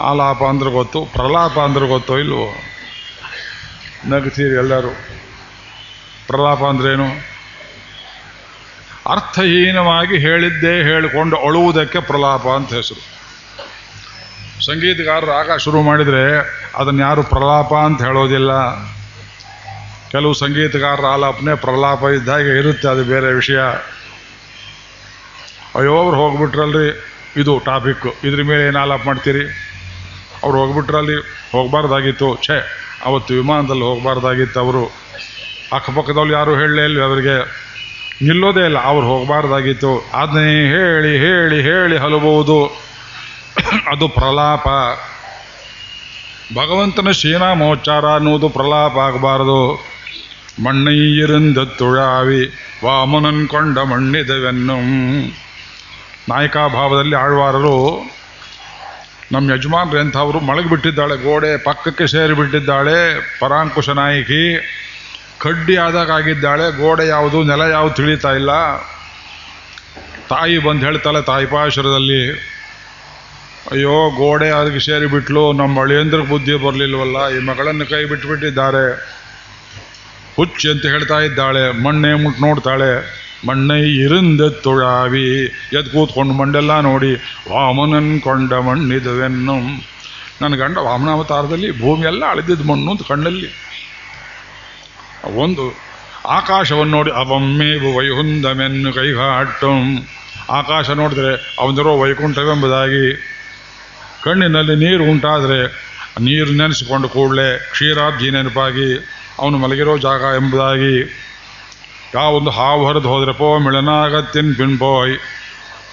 ಆಲಾಪ 0.00 0.44
ಅಂದ್ರೆ 0.44 0.70
ಗೊತ್ತು, 0.70 1.04
ಪ್ರಲಾಪ 1.04 1.58
ಅಂದ್ರೆ 1.58 1.88
ಗೊತ್ತೋ 1.88 2.18
ಇಲ್ವೋ? 2.18 2.54
ನಗ್ತೀರಿ 4.06 4.56
ಎಲ್ಲರೂ. 4.56 4.88
ಪ್ರಲಾಪ 6.26 6.62
ಅಂದ್ರೇನು? 6.64 7.34
ಅರ್ಥಹೀನವಾಗಿ 9.10 10.18
ಹೇಳಿದ್ದೇ 10.18 10.82
ಹೇಳಿಕೊಂಡು 10.82 11.36
ಅಳುವುದಕ್ಕೆ 11.36 12.00
ಪ್ರಲಾಪ 12.00 12.48
ಅಂತ 12.48 12.74
ಹೆಸರು. 12.74 13.13
ಸಂಗೀತಗಾರರು 14.60 15.32
ಆಗ 15.32 15.56
ಶುರು 15.56 15.82
ಮಾಡಿದರೆ 15.82 16.38
ಅದನ್ನು 16.76 17.02
ಯಾರು 17.02 17.22
ಪ್ರಲಾಪ 17.22 17.74
ಅಂತ 17.74 18.02
ಹೇಳೋದಿಲ್ಲ. 18.02 18.50
ಕೆಲವು 20.10 20.32
ಸಂಗೀತಗಾರರ 20.32 21.04
ಆಲಾಪನೆ 21.04 21.54
ಪ್ರಲಾಪ 21.54 22.04
ಇದ್ದಾಗೆ 22.04 22.58
ಇರುತ್ತೆ, 22.58 22.88
ಅದು 22.88 23.04
ಬೇರೆ 23.04 23.34
ವಿಷಯ. 23.34 23.58
ಅಯ್ಯೋ, 25.74 25.98
ಅವ್ರು 25.98 26.16
ಹೋಗ್ಬಿಟ್ರಲ್ರಿ, 26.16 27.04
ಇದು 27.36 27.58
ಟಾಪಿಕ್ 27.58 28.24
ಇದ್ರ 28.24 28.42
ಮೇಲೆ 28.42 28.66
ಏನು 28.66 28.78
ಆಲಾಪ 28.78 29.00
ಮಾಡ್ತೀರಿ? 29.06 29.74
ಅವ್ರು 30.44 30.58
ಹೋಗ್ಬಿಟ್ರಲ್ಲಿ 30.58 31.16
ಹೋಗಬಾರ್ದಾಗಿತ್ತು. 31.52 32.38
ಛೇ, 32.42 32.64
ಅವತ್ತು 33.04 33.34
ವಿಮಾನದಲ್ಲಿ 33.34 33.82
ಹೋಗಬಾರ್ದಾಗಿತ್ತು 33.82 34.60
ಅವರು. 34.60 34.84
ಅಕ್ಕಪಕ್ಕದವ್ರು 35.72 36.32
ಯಾರು 36.32 36.54
ಹೇಳಲೇ 36.54 36.84
ಇಲ್ಲ 36.84 37.02
ಅವರಿಗೆ. 37.02 37.64
ನಿಲ್ಲೋದೇ 38.22 38.64
ಇಲ್ಲ, 38.64 38.84
ಅವ್ರು 38.84 39.06
ಹೋಗಬಾರ್ದಾಗಿತ್ತು. 39.06 40.10
ಅದನ್ನೇ 40.14 40.66
ಹೇಳಿ 40.66 41.18
ಹೇಳಿ 41.18 41.62
ಹೇಳಿ 41.62 41.96
ಹಲಬಹುದು. 41.96 42.83
ಅದು 43.92 44.08
ಪ್ರಲಾಪ. 44.08 44.68
ಭಗವಂತನ 46.54 47.10
ಶ್ರೀನಾಮೋಚ್ಚಾರ 47.10 48.06
ಅನ್ನುವುದು 48.06 48.48
ಪ್ರಲಾಪ 48.48 48.98
ಆಗಬಾರದು. 48.98 49.86
ಮಣ್ಣಯ್ಯರಿಂದ 50.64 51.58
ತುಳಾವಿ, 51.58 52.52
ವಾಮನನ್ 52.84 53.48
ಕೊಂಡ 53.48 53.78
ಮಣ್ಣಿದವೆನ್ನು. 53.78 54.76
ನಾಯಕ 56.28 56.56
ಭಾವದಲ್ಲಿ 56.56 57.16
ಆಳ್ವಾರರು, 57.16 58.10
ನಮ್ಮ 59.32 59.52
ಯಜಮಾನ್ರು 59.52 60.00
ಎಂಥವರು 60.00 60.40
ಮಳಗಿಬಿಟ್ಟಿದ್ದಾಳೆ 60.40 61.16
ಗೋಡೆ 61.16 61.56
ಪಕ್ಕಕ್ಕೆ 61.56 62.06
ಸೇರಿಬಿಟ್ಟಿದ್ದಾಳೆ, 62.06 63.20
ಪರಾಂಕುಶ 63.40 63.88
ನಾಯಕಿ, 63.88 64.58
ಕಡ್ಡಿ 65.38 65.76
ಆಗಿದ್ದಾಳೆ, 65.76 66.76
ಗೋಡೆ 66.76 67.06
ಯಾವುದು, 67.06 67.42
ನೆಲ 67.42 67.60
ಯಾವುದು 67.60 67.94
ತಿಳಿತಾ 67.94 68.32
ಇಲ್ಲ. 68.32 68.50
ತಾಯಿ 70.28 70.58
ಬಂದು 70.58 70.86
ಹೇಳ್ತಾಳೆ 70.86 71.22
ತಾಯಿ 71.22 71.46
ಪಾಶರದಲ್ಲಿ 71.46 72.53
ಅಯ್ಯೋ, 73.72 74.10
ಗೋಡೆ 74.10 74.48
ಅದಕ್ಕೆ 74.50 74.78
ಸೇರಿಬಿಟ್ಲು 74.78 75.52
ನಮ್ಮ 75.52 75.80
ಅಳಿಯಂದ್ರ 75.80 76.20
ಬುದ್ಧಿ 76.20 76.54
ಬರಲಿಲ್ವಲ್ಲ, 76.64 77.16
ಈ 77.36 77.38
ಮಗಳನ್ನು 77.38 77.84
ಕೈ 77.86 78.04
ಬಿಟ್ಟುಬಿಟ್ಟಿದ್ದಾರೆ 78.04 78.84
ಹುಚ್ಚು 80.36 80.70
ಅಂತ 80.70 80.86
ಹೇಳ್ತಾ 80.86 81.20
ಇದ್ದಾಳೆ, 81.20 81.82
ಮಣ್ಣೆ 81.82 82.10
ಮುಟ್ಟು 82.14 82.42
ನೋಡ್ತಾಳೆ. 82.42 82.90
ಮಣ್ಣೈ 83.46 83.82
ಇರಿಂದ 84.04 84.42
ತುಳಾವಿ, 84.64 85.28
ಎದ್ 85.78 85.88
ಕೂತ್ಕೊಂಡು 85.88 86.34
ಮಂಡೆಲ್ಲ 86.34 86.80
ನೋಡಿ, 86.80 87.12
ವಾಮನನ್ 87.52 88.20
ಕೊಂಡ 88.20 88.52
ಮಣ್ಣಿದುವೆನ್ನು. 88.52 89.56
ನನ್ನ 90.42 90.54
ಗಂಡ 90.56 90.76
ವಾಮನಾವತಾರದಲ್ಲಿ 90.78 91.80
ಭೂಮಿ 91.80 92.06
ಎಲ್ಲ 92.06 92.24
ಅಳೆದಿದ್ದು 92.30 92.64
ಮಣ್ಣು 92.64 92.90
ಅಂತ 92.90 93.02
ಕಣ್ಣಲ್ಲಿ. 93.02 93.50
ಒಂದು 95.44 95.64
ಆಕಾಶವನ್ನು 96.38 96.92
ನೋಡಿ, 96.96 97.10
ಅವಮ್ಮೇವು 97.10 97.88
ವೈಹುಂದಮೆನ್ನು 97.98 98.92
ಕೈಗಾಟಂ 98.92 99.80
ಆಕಾಶ 100.50 100.90
ನೋಡಿದ್ರೆ 100.90 101.30
ಅವನಿರೋ 101.58 101.92
ವೈಕುಂಠವೆಂಬುದಾಗಿ 101.98 103.33
ಕಣ್ಣಿನಲ್ಲಿ 104.24 104.76
ನೀರು 104.76 105.04
ಉಂಟಾದರೆ 105.04 105.60
ನೀರು 106.20 106.52
ನೆನೆಸಿಕೊಂಡು 106.52 107.08
ಕೂಡಲೇ 107.08 107.68
ಕ್ಷೀರಾಬ್ಜಿ 107.72 108.30
ನೆನಪಾಗಿ 108.30 108.88
ಅವನು 109.38 109.58
ಮಲಗಿರೋ 109.58 109.98
ಜಾಗ 109.98 110.20
ಎಂಬುದಾಗಿ 110.20 111.24
ಯಾವೊಂದು 112.14 112.50
ಹಾವು 112.50 112.88
ಹರಿದು 112.88 113.08
ಹೋದರೆ, 113.08 113.32
ಪೋ 113.32 113.58
ಮಿಳನಾಗತ್ತಿನ 113.58 114.52
ಪಿನ್ಪೋಯ್ 114.56 115.18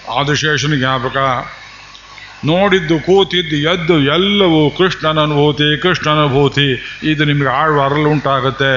ಆದಿಶೇಷನ 0.10 0.74
ಜ್ಞಾಪಕ, 0.76 1.18
ನೋಡಿದ್ದು, 2.46 3.00
ಕೂತಿದ್ದು, 3.00 3.56
ಎದ್ದು 3.56 4.00
ಎಲ್ಲವೂ 4.00 4.70
ಕೃಷ್ಣನ 4.70 5.22
ಅನುಭೂತಿ 5.22 5.80
ಕೃಷ್ಣನ 5.82 6.12
ಅನುಭೂತಿ. 6.12 7.00
ಇದು 7.04 7.26
ನಿಮಗೆ 7.26 7.50
ಆಳ್ವಾರಲ್ಲಿ 7.50 8.06
ಉಂಟಾಗುತ್ತೆ. 8.06 8.74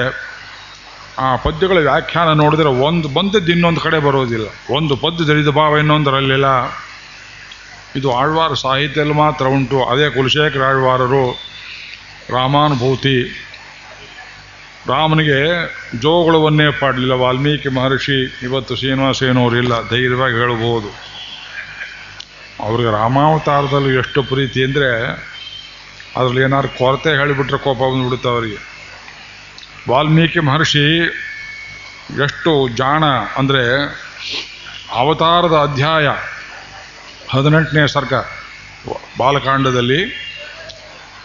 ಆ 1.19 1.35
ಪದ್ಯಗಳ 1.35 1.77
ವ್ಯಾಖ್ಯಾನ 1.77 2.33
ನೋಡಿದ್ರೆ 2.33 2.69
ಒಂದು 2.69 3.07
ಬಂದದ್ದು 3.07 3.51
ಇನ್ನೊಂದು 3.51 3.79
ಕಡೆ 3.79 3.99
ಬರೋದಿಲ್ಲ. 3.99 4.47
ಒಂದು 4.69 4.95
ಪದ್ಯ 4.95 5.25
ತಿಳಿದ 5.25 5.47
ಭಾವ 5.47 5.77
ಇನ್ನೊಂದರಲ್ಲಿಲ್ಲ. 5.77 6.45
ಇದು 7.95 8.11
ಆಳ್ವಾರ 8.11 8.53
ಸಾಹಿತ್ಯದಲ್ಲಿ 8.53 9.13
ಮಾತ್ರ 9.13 9.45
ಉಂಟು. 9.45 9.85
ಅದೇ 9.85 10.09
ಕುಲಶೇಖರ 10.09 10.63
ಆಳ್ವಾರರು 10.63 11.23
ರಾಮಾನುಭೂತಿ. 12.29 13.45
ರಾಮನಿಗೆ 14.87 15.39
ಜೋಗುಳವನ್ನೇ 15.99 16.71
ಪಾಡಲಿಲ್ಲ. 16.71 17.13
ವಾಲ್ಮೀಕಿ 17.13 17.69
ಮಹರ್ಷಿ 17.69 18.39
ಇವತ್ತು 18.43 18.75
ಶ್ರೀನಿವಾಸೇನವರಿಲ್ಲ 18.75 19.89
ಧೈರ್ಯವಾಗಿ 19.89 20.35
ಹೇಳಬಹುದು. 20.35 20.89
ಅವ್ರಿಗೆ 22.59 22.91
ರಾಮಾವತಾರದಲ್ಲಿ 22.91 23.95
ಎಷ್ಟು 23.95 24.23
ಪ್ರೀತಿ 24.23 24.63
ಅಂದರೆ 24.63 24.89
ಅದರಲ್ಲಿ 26.15 26.41
ಏನಾದ್ರು 26.41 26.77
ಕೊರತೆ 26.77 27.09
ಹೇಳಿಬಿಟ್ರೆ 27.09 27.57
ಕೋಪ 27.57 27.77
ಬಂದ್ಬಿಡುತ್ತೆ 27.77 28.29
ಅವರಿಗೆ. 28.29 28.59
ವಾಲ್ಮೀಕಿ 29.89 30.39
ಮಹರ್ಷಿ 30.39 30.85
ಎಷ್ಟು 32.23 32.67
ಜಾಣ 32.67 33.03
ಅಂದರೆ 33.37 33.63
ಅವತಾರದ 34.91 35.53
ಅಧ್ಯಾಯ 35.53 36.07
ಹದಿನೆಂಟನೇ 37.31 37.87
ಸರ್ಗ. 37.87 38.13
ಬಾಲಕಾಂಡದಲ್ಲಿ 39.17 40.05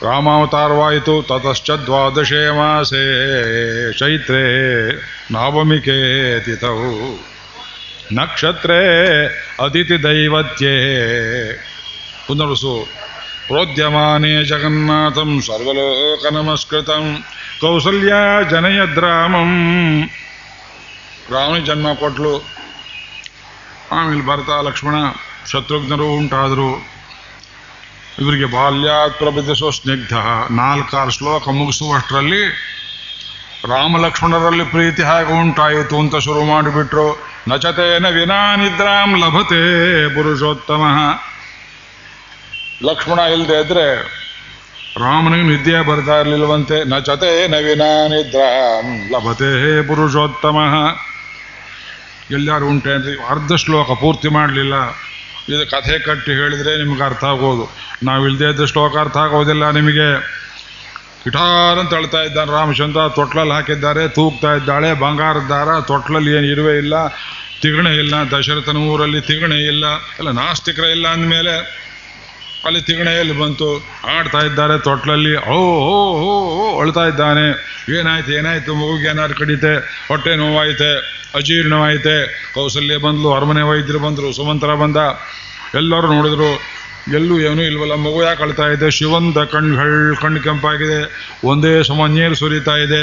ರಾಮಾವತಾರವಾಯಿತು. 0.02 1.22
ತತಶ್ಚ 1.22 1.70
ದ್ವಾದಶೇ 1.70 2.50
ಮಾಸೇ 2.50 3.04
ಚೈತ್ರೇ 3.98 4.44
ನವಮಿಕೆ 5.30 6.40
ತಿಥವು 6.40 6.90
ನಕ್ಷತ್ರೇ 8.12 8.80
ಅತಿಥಿ 9.64 10.02
ದೈವತ್ಯೇ 10.02 10.74
ಪುನರುಸು 12.26 12.86
ಪ್ರೋದ್ಯಮಾನೇ 13.46 14.44
ಜಗನ್ನಾಥಂ 14.44 15.40
ಸರ್ವಲೋಕ 15.40 16.32
ನಮಸ್ಕೃತಂ 16.32 17.24
ಕೌಸಲ್ಯ 17.60 18.14
ಜನಯದ್ರಾಮಂ 18.50 19.50
ರಾಮನಿಗೆ 21.30 21.66
ಜನ್ಮ 21.66 21.94
ಕೊಟ್ಲು. 21.94 22.34
ಆಮೇಲೆ 23.92 24.26
ಭರತ 24.26 24.50
ಲಕ್ಷ್ಮಣ. 24.62 24.94
ಶತ್ರುಘ್ನರು 25.52 26.06
ಉಂಟಾದರು. 26.06 26.86
ಇವರಿಗೆ 28.18 28.44
ಬಾಲ್ಯಾತ್ 28.44 29.18
ಪ್ರಬದಿಸೋ 29.18 29.70
ಸ್ನಿಗ್ಧ. 29.70 30.12
ನಾಲ್ಕಾರು 30.50 31.10
ಶ್ಲೋಕ 31.10 31.48
ಮುಗಿಸುವಷ್ಟರಲ್ಲಿ 31.48 32.48
ರಾಮ 33.68 34.06
ಲಕ್ಷ್ಮಣರಲ್ಲಿ 34.06 34.64
ಪ್ರೀತಿ 34.64 35.02
ಹಾಗೆ 35.02 35.32
ಉಂಟಾಯಿತು 35.40 35.98
ಅಂತ 35.98 36.16
ಶುರು 36.16 36.44
ಮಾಡಿಬಿಟ್ರು. 36.44 37.30
ನಚತೇನ 37.48 38.06
ವಿನಾ 38.08 38.56
ನಿದ್ರಾಂ 38.56 39.20
ಲಭತೆ 39.20 39.62
ಪುರುಷೋತ್ತಮ. 40.14 40.82
ಲಕ್ಷ್ಮಣ 42.82 43.18
ಇಲ್ಲದೆ 43.18 43.60
ಇದ್ರೆ 43.60 44.20
ರಾಮನಿಗೆ 44.98 45.42
ನಿದ್ದೆ 45.42 45.80
ಬರ್ತಾ 45.80 46.20
ಇರಲಿಲ್ವಂತೆ. 46.20 46.88
ನಚತೆ 46.88 47.48
ನವಿನಾ 47.48 48.06
ನಿದ್ರಾಂ 48.06 49.10
ಲಭತೆ 49.12 49.82
ಪುರುಷೋತ್ತಮ. 49.88 50.56
ಎಲ್ಲಾರು 52.30 52.66
ಉಂಟೇನ್ರಿ? 52.66 53.14
ಅರ್ಧ 53.28 53.52
ಶ್ಲೋಕ 53.52 53.90
ಪೂರ್ತಿ 53.90 54.28
ಮಾಡಲಿಲ್ಲ. 54.28 54.74
ಇದು 55.48 55.70
ಕಥೆ 55.70 55.98
ಕಟ್ಟಿ 55.98 56.32
ಹೇಳಿದ್ರೆ 56.32 56.76
ನಿಮ್ಗೆ 56.76 57.02
ಅರ್ಥ 57.02 57.24
ಆಗೋದು. 57.24 57.76
ನಾವು 58.02 58.26
ಇಲ್ಲದೆ 58.26 58.50
ಇದ್ದ 58.50 58.64
ಶ್ಲೋಕ 58.64 58.96
ಅರ್ಥ 58.96 59.16
ಆಗೋದಿಲ್ಲ 59.16 59.70
ನಿಮಗೆ. 59.70 60.40
ಕಿಟಾರ್ 61.24 61.78
ಅಂತ 61.78 61.94
ಹೇಳ್ತಾ 61.94 62.22
ಇದ್ದಾನೆ 62.22 62.52
ರಾಮಚಂದ್ರ, 62.52 63.08
ತೊಟ್ಲಲ್ಲಿ 63.08 63.52
ಹಾಕಿದ್ದಾರೆ, 63.52 64.08
ತೂಗ್ತಾ 64.08 64.54
ಇದ್ದಾಳೆ, 64.54 64.94
ಬಂಗಾರದ 64.94 65.48
ದಾರ, 65.48 65.80
ತೊಟ್ಲಲ್ಲಿ 65.80 66.30
ಏನು 66.30 66.46
ಇರುವೆ 66.46 66.78
ಇಲ್ಲ, 66.78 67.08
ತಿಗಣೆ 67.62 67.96
ಇಲ್ಲ, 67.96 68.14
ದಶರಥನ 68.30 68.76
ಊರಲ್ಲಿ 68.76 69.20
ತಿಗಣೆ 69.20 69.66
ಇಲ್ಲ, 69.66 69.84
ಎಲ್ಲ 70.18 70.30
ನಾಸ್ತಿಕರ 70.30 70.84
ಇಲ್ಲ 70.84 71.08
ಅಂದಮೇಲೆ 71.08 71.80
ಅಲ್ಲಿ 72.64 72.82
ತಿಗಣೆಯಲ್ಲಿ 72.82 73.38
ಬಂತು. 73.38 73.86
ಆಡ್ತಾ 74.18 74.38
ಇದ್ದಾರೆ 74.38 74.78
ತೊಟ್ಲಲ್ಲಿ. 74.78 75.36
ಓ 75.36 75.40
ಹೋ 75.40 76.12
ಹೋ 76.18 76.72
ಹೋ 76.72 76.80
ಅಳ್ತಾ 76.80 77.06
ಇದ್ದಾನೆ. 77.06 77.46
ಏನಾಯ್ತು 77.98 78.32
ಏನಾಯ್ತು? 78.32 78.74
ಮಗುಗೆ 78.74 79.08
ಏನಾದ್ರು 79.08 79.38
ಕಡಿತೆ? 79.38 80.04
ಹೊಟ್ಟೆ 80.08 80.36
ನೋವಾಯ್ತೆ 80.36 81.20
ಅಜೀರ್ಣವಾಯ್ತೆ 81.34 82.50
ಕೌಸಲ್ಯ 82.54 82.96
ಬಂದ್ಲು, 82.96 83.32
ಅರಮನೆ 83.32 83.62
ವೈದ್ಯರು 83.62 83.98
ಬಂದರು, 83.98 84.32
ಸುಮಂತ್ರ 84.32 84.74
ಬಂದ. 84.74 84.96
ಎಲ್ಲರೂ 85.74 86.12
ನೋಡಿದ್ರು, 86.12 86.60
ಎಲ್ಲೂ 87.12 87.40
ಏನೂ 87.40 87.62
ಇಲ್ವಲ್ಲ, 87.62 87.94
ಮಗು 87.94 88.22
ಯಾಕೆ 88.22 88.42
ಅಳ್ತಾ 88.42 88.66
ಇದೆ? 88.66 88.90
ಶಿವಂತ 88.90 89.38
ಕಣ್ಗಳು, 89.38 90.20
ಕಣ್ಣು 90.20 90.40
ಕೆಂಪಾಗಿದೆ. 90.40 91.30
ಒಂದೇ 91.44 91.82
ಸಮ 91.82 92.06
ನೀರು 92.06 92.34
ಸುರಿತಾ 92.34 92.76
ಇದೆ. 92.76 93.02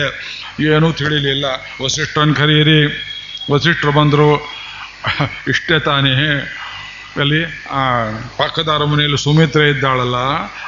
ಏನೂ 0.62 0.92
ತಿಳಿಲಿಲ್ಲ. 0.92 1.46
ವಸಿಷ್ಠರನ್ನು 1.84 2.36
ಕರೀರಿ. 2.36 2.86
ವಸಿಷ್ಠರು 3.52 3.92
ಬಂದರು. 3.92 4.58
ಇಷ್ಟೇ 5.48 5.80
ತಾನೇ. 5.80 6.54
ಅಲ್ಲಿ 7.20 7.42
ಆ, 7.70 7.82
ಪಕ್ಕದ 8.38 8.70
ಅರಮನೆಯಲ್ಲಿ 8.76 9.18
ಸುಮಿತ್ರೆ 9.18 9.70
ಇದ್ದಾಳಲ್ಲ, 9.70 10.16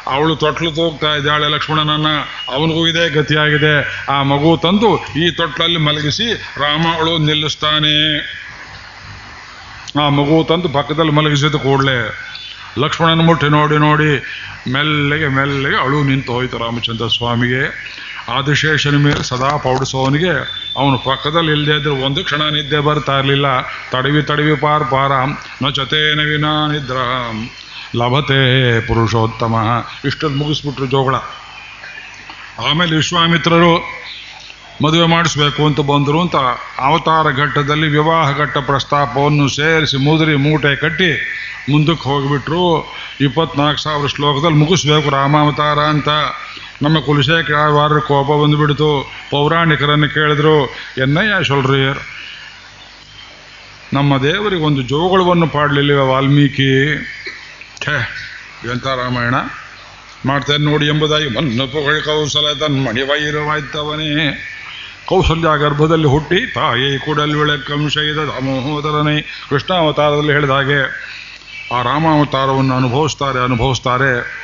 ಅವಳು 0.08 0.36
ತೊಟ್ಲು 0.36 0.72
ತೋಗ್ತಾ 0.72 1.16
ಇದ್ದಾಳೆ 1.16 1.50
ಲಕ್ಷ್ಮಣನನ್ನ 1.50 2.08
ಅವನಿಗೂ 2.48 2.88
ಇದೇ 2.88 3.10
ಗತಿಯಾಗಿದೆ. 3.10 4.06
ಆ 4.10 4.24
ಮಗು 4.24 4.58
ತಂದು 4.58 4.90
ಈ 5.16 5.32
ತೊಟ್ಲಲ್ಲಿ 5.32 5.78
ಮಲಗಿಸಿ, 5.78 6.28
ರಾಮ 6.58 6.88
ಅವಳು 6.96 7.18
ನಿಲ್ಲಿಸ್ತಾನೆ. 7.18 7.96
ಆ 10.02 10.10
ಮಗು 10.10 10.44
ತಂದು 10.44 10.70
ಪಕ್ಕದಲ್ಲಿ 10.70 11.12
ಮಲಗಿಸಿದ 11.12 11.56
ಕೂಡಲೇ, 11.56 12.00
ಲಕ್ಷ್ಮಣನ 12.78 13.22
ಮುಟ್ಟಿ 13.22 13.50
ನೋಡಿ 13.50 13.78
ನೋಡಿ, 13.78 14.12
ಮೆಲ್ಲಗೆ 14.68 15.28
ಮೆಲ್ಲಗೆ 15.28 15.76
ಅಳು 15.76 16.04
ನಿಂತು 16.04 16.34
ಹೋಯ್ತು 16.34 16.58
ರಾಮಚಂದ್ರ 16.58 17.08
ಸ್ವಾಮಿಗೆ. 17.08 17.64
ಆದಿಶೇಷನ 18.38 18.98
ಮೇಲೆ 18.98 19.24
ಸದಾ 19.24 19.58
ಪೌಡಿಸೋವನಿಗೆ 19.58 20.34
ಅವನು 20.78 20.98
ಪಕ್ಕದಲ್ಲಿ 20.98 21.52
ಇಲ್ಲದೆ 21.52 21.76
ಇದ್ರೆ 21.78 21.94
ಒಂದು 22.06 22.24
ಕ್ಷಣ 22.24 22.42
ನಿದ್ದೆ 22.42 22.80
ಬರ್ತಾ 22.80 23.20
ಇರಲಿಲ್ಲ. 23.20 23.48
ತಡವಿ 23.92 24.22
ತಡವಿ 24.24 24.56
ಪಾರ್ 24.56 24.86
ಪಾರ 24.92 25.12
ನ 25.64 25.70
ಚತೇನ 25.70 26.20
ವಿನಾ 26.20 26.68
ನಿದ್ರ 26.68 26.98
ಲಭತೆ 27.98 28.42
ಪುರುಷೋತ್ತಮ. 28.88 29.56
ಇಷ್ಟಲ್ಲಿ 30.06 30.38
ಮುಗಿಸ್ಬಿಟ್ರು 30.38 30.86
ಜೋಗಳ. 30.86 31.16
ಆಮೇಲೆ 32.70 32.96
ವಿಶ್ವಾಮಿತ್ರರು 32.96 33.74
ಮದುವೆ 34.84 35.08
ಮಾಡಿಸ್ಬೇಕು 35.08 35.66
ಅಂತ 35.66 35.80
ಬಂದರು 35.80 36.22
ಅಂತ 36.22 36.36
ಅವತಾರ 36.80 37.32
ಘಟ್ಟದಲ್ಲಿ 37.32 37.88
ವಿವಾಹ 37.88 38.38
ಘಟ್ಟ 38.38 38.58
ಪ್ರಸ್ತಾಪವನ್ನು 38.58 39.48
ಸೇರಿಸಿ 39.48 39.98
ಮುದುರಿ 39.98 40.36
ಮೂಟೆ 40.36 40.76
ಕಟ್ಟಿ 40.76 41.12
ಮುಂದಕ್ಕೆ 41.70 42.04
ಹೋಗಿಬಿಟ್ರು. 42.10 42.92
ಇಪ್ಪತ್ನಾಲ್ಕು 43.22 43.82
ಸಾವಿರ 43.82 44.08
ಶ್ಲೋಕದಲ್ಲಿ 44.08 44.58
ಮುಗಿಸ್ಬೇಕು 44.58 45.10
ರಾಮಾವತಾರ 45.10 45.80
ಅಂತ. 45.80 46.10
ನಮ್ಮ 46.82 47.00
ಕುಲಶೇಖರ 47.00 48.00
ಕೋಪ 48.00 48.44
ಬಂದುಬಿಡ್ತು. 48.44 49.12
ಪೌರಾಣಿಕರನ್ನು 49.32 50.10
ಕೇಳಿದ್ರು, 50.10 50.66
ಎನ್ನಯ್ಯ 50.98 51.44
ಸೊಲ್ರಿಯರ್ 51.44 51.98
ನಮ್ಮ 53.94 54.18
ದೇವರಿಗೆ 54.18 54.64
ಒಂದು 54.64 54.82
ಜೋಗಳವನ್ನು 54.82 55.48
ಪಾಡಲಿಲ್ಲ 55.48 56.00
ವಾಲ್ಮೀಕಿ? 56.00 56.98
ಛೇ, 57.86 57.96
ಎಂಥ 58.72 58.88
ರಾಮಾಯಣ? 58.88 59.36
ಮಾಡ್ತೇನೆ 60.26 60.64
ನೋಡಿ 60.64 60.86
ಎಂಬುದಾಗಿ 60.88 61.28
ಮನ್ನು 61.36 61.68
ಪೊಗಳಿ 61.68 62.02
ಕೌಸಲ 62.02 62.54
ತನ್ಮಣಿ 62.60 63.02
ವೈರವಾಯ್ತವನೇ. 63.02 64.14
ಕೌಸಲ್ಯ 65.06 65.60
ಗರ್ಭದಲ್ಲಿ 65.60 66.08
ಹುಟ್ಟಿ 66.08 66.54
ತಾಯಿ 66.54 67.00
ಕೂಡಲ್ 67.00 67.36
ವಿಳಕ್ಕಂಶೈದ 67.36 68.16
ದಾಮೋದರನೇ 68.16 69.22
ಕೃಷ್ಣಾವತಾರದಲ್ಲಿ 69.50 70.32
ಹೇಳಿದ 70.32 70.50
ಹಾಗೆ 70.50 70.80
ಆ 71.74 71.82
ರಾಮಾವತಾರವನ್ನು 71.82 72.76
ಅನುಭವಿಸ್ತಾರೆ 72.76 73.44
ಅನುಭವಿಸ್ತಾರೆ. 73.44 74.40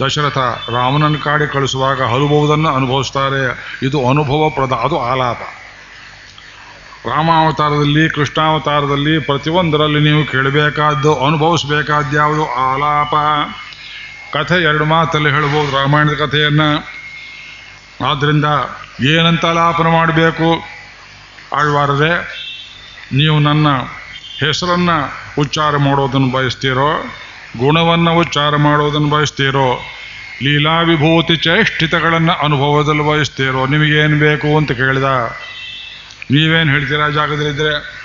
ದಶರಥ 0.00 0.38
ರಾಮನನ್ನು 0.70 1.18
ಕಾಡಿ 1.18 1.46
ಕಳಿಸುವಾಗ 1.46 2.02
ಅನುಭವದನ್ನು 2.02 2.68
ಅನುಭವಿಸ್ತಾರೆ. 2.68 3.76
ಇದು 3.82 4.08
ಅನುಭವ 4.08 4.50
ಪ್ರದ 4.50 4.72
ಅದು 4.72 5.00
ಆಲಾಪ. 5.02 5.38
ರಾಮಾವತಾರದಲ್ಲಿ, 7.06 8.08
ಕೃಷ್ಣಾವತಾರದಲ್ಲಿ 8.08 9.18
ಪ್ರತಿಯೊಂದರಲ್ಲಿ 9.18 10.10
ನೀವು 10.10 10.26
ಕೇಳಬೇಕಾದ್ದು 10.26 11.26
ಅನುಭವಿಸಬೇಕಾದ್ಯಾವುದು 11.26 12.54
ಆಲಾಪ. 12.54 13.14
ಕಥೆ 14.32 14.62
ಎರಡು 14.62 14.84
ಮಾತಲ್ಲಿ 14.84 15.30
ಹೇಳ್ಬೋದು 15.30 15.76
ರಾಮಾಯಣದ 15.76 16.12
ಕಥೆಯನ್ನು. 16.12 16.88
ಆದ್ದರಿಂದ 18.06 18.44
ಏನಂತ 19.00 19.44
ಲಾಪನ 19.44 19.86
ಮಾಡಬೇಕು? 19.86 20.62
ಆಳ್ವಾರದೆ 21.56 22.42
ನೀವು 23.12 23.38
ನನ್ನ 23.38 23.66
ಹೆಸರನ್ನು 24.40 25.12
ಉಚ್ಚಾರ 25.38 25.76
ಮಾಡೋದನ್ನು 25.76 26.30
ಬಯಸ್ತೀರೋ? 26.30 27.04
ಗುಣವನ್ನು 27.56 28.16
ಉಚ್ಚಾರ 28.16 28.56
ಮಾಡೋದನ್ನು 28.56 29.08
ಬಯಸ್ತೀರೋ 29.08 29.80
ಲೀಲಾ 30.42 30.80
ವಿಭೂತಿ 30.80 31.36
ಚೇಷ್ಟಿತಗಳನ್ನು 31.36 32.32
ಅನುಭವದಲ್ಲಿ 32.32 33.02
ಬಯಸ್ತೀರೋ, 33.02 33.66
ನಿಮಗೇನು 33.66 34.18
ಬೇಕು 34.18 34.56
ಅಂತ 34.56 34.72
ಕೇಳಿದ, 34.72 35.04
ನೀವೇನು 36.30 36.72
ಹೇಳ್ತೀರಾ 36.72 37.08
ಜಾಗದಲ್ಲಿದ್ದರೆ 37.08 38.02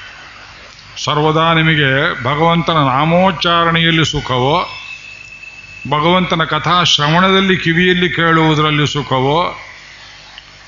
ಸರ್ವದಾ 1.03 1.53
ನಿಮಗೆ 1.53 2.23
ಭಗವಂತನ 2.23 2.73
ನಾಮೋಚ್ಚಾರಣೆಯಲ್ಲಿ 2.73 4.05
ಸುಖವೋ, 4.05 4.69
ಭಗವಂತನ 5.89 6.43
ಕಥಾ 6.43 6.83
ಶ್ರವಣದಲ್ಲಿ 6.83 7.57
ಕಿವಿಯಲ್ಲಿ 7.57 8.09
ಕೇಳುವುದರಲ್ಲಿ 8.09 8.87
ಸುಖವೋ, 8.87 9.55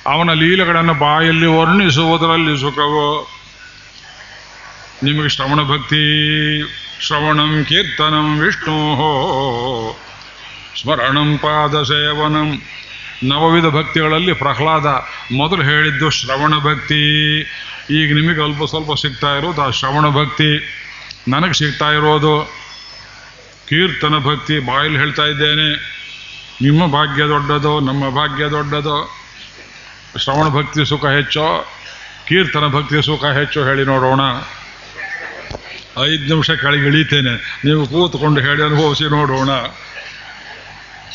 ಅವನ 0.07 0.33
ಲೀಲೆಗಳನ್ನು 0.33 0.93
ಬಾಯಲ್ಲಿ 0.93 1.45
ವರ್ಣಿಸುವುದರಲ್ಲಿ 1.45 2.61
ಸುಖವೋ, 2.61 3.27
ನಿಮಗೆ 5.03 5.29
ಶ್ರವಣ 5.29 5.61
ಭಕ್ತಿ 5.61 6.03
ಶ್ರವಣಂ, 6.99 7.65
ಕೀರ್ತನಂ 7.69 8.39
ವಿಷ್ಣು 8.39 8.77
ಸ್ಮರಣಂ 10.81 11.37
ಪಾದ 11.37 11.83
ಸೇವನಂ 11.83 12.61
ನವವಿಧ 13.23 13.65
ಭಕ್ತಿಗಳಲ್ಲಿ 13.65 14.33
ಪ್ರಹ್ಲಾದ 14.33 14.85
ಮೊದಲು 15.31 15.63
ಹೇಳಿದ್ದು 15.63 16.09
ಶ್ರವಣ 16.09 16.53
ಭಕ್ತಿ. 16.59 17.01
ಈಗ 17.91 18.15
ನಿಮಗೆ 18.15 18.43
ಅಲ್ಪ 18.43 18.63
ಸ್ವಲ್ಪ 18.63 18.91
ಸಿಗ್ತಾ 19.01 19.37
ಇರೋದು 19.37 19.61
ಆ 19.61 19.69
ಶ್ರವಣ 19.69 20.09
ಭಕ್ತಿ. 20.09 20.51
ನನಗೆ 21.27 21.53
ಸಿಗ್ತಾ 21.53 21.91
ಇರೋದು 21.91 22.33
ಕೀರ್ತನ 23.69 24.17
ಭಕ್ತಿ. 24.17 24.59
ಬಾಯಲ್ಲಿ 24.59 24.99
ಹೇಳ್ತಾ 24.99 25.25
ಇದ್ದೇನೆ, 25.25 25.67
ನಿಮ್ಮ 26.61 26.85
ಭಾಗ್ಯ 26.85 27.23
ದೊಡ್ಡದೋ, 27.23 27.79
ನಮ್ಮ 27.79 28.09
ಭಾಗ್ಯ 28.09 28.45
ದೊಡ್ಡದೋ, 28.49 28.97
ಶ್ರವಣ 30.17 30.47
ಭಕ್ತಿ 30.47 30.85
ಸುಖ 30.85 31.05
ಹೆಚ್ಚೋ, 31.05 31.65
ಕೀರ್ತನ 32.27 32.67
ಭಕ್ತಿ 32.67 33.05
ಸುಖ 33.05 33.25
ಹೆಚ್ಚು 33.25 33.65
ಹೇಳಿ 33.65 33.85
ನೋಡೋಣ. 33.85 34.21
ಐದು 35.97 36.23
ನಿಮಿಷ 36.23 36.51
ಕೆಳಗೆ 36.51 36.85
ಇಳಿತೇನೆ. 36.85 37.61
ನೀವು 37.65 37.87
ಕೂತ್ಕೊಂಡು 37.87 38.41
ಹೇಳಿ, 38.41 38.63
ಅನುಭವಿಸಿ 38.63 39.03
ನೋಡೋಣ. 39.03 39.49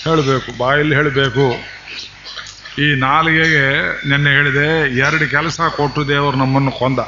ಹೇಳಬೇಕು, 0.04 0.59
ಬಾಯಲ್ಲಿ 0.59 0.95
ಹೇಳಬೇಕು. 0.95 1.75
ಈ 2.83 2.95
ನಾಲಿಗೆಗೆ 2.95 3.99
ನಿನ್ನೆ 4.09 4.31
ಹೇಳಿದೆ, 4.31 4.99
ಎರಡು 4.99 5.31
ಕೆಲಸ 5.31 5.61
ಕೊಟ್ಟು 5.61 6.09
ದೇವರು 6.09 6.37
ನಮ್ಮನ್ನು 6.37 6.71
ಕೊಂದ. 6.71 6.99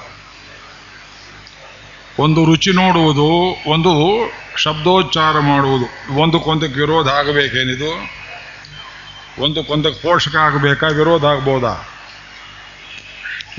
ಒಂದು 2.19 2.45
ರುಚಿ 2.45 2.73
ನೋಡುವುದು, 2.73 3.57
ಒಂದು 3.71 3.93
ಶಬ್ದೋಚ್ಚಾರ 4.57 5.39
ಮಾಡುವುದು. 5.39 6.19
ಒಂದು 6.19 6.41
ಕೊಂದಕ್ಕೆ 6.41 6.81
ವಿರೋಧ 6.81 7.09
ಆಗಬೇಕೇನಿದು? 7.09 8.17
ಒಂದಕ್ಕೊಂದಕ್ಕೆ 9.43 10.03
ಪೋಷಕ 10.03 10.37
ಆಗಬೇಕಾ, 10.37 10.87
ವಿರೋಧ 10.87 11.25
ಆಗ್ಬೋದಾ? 11.25 11.89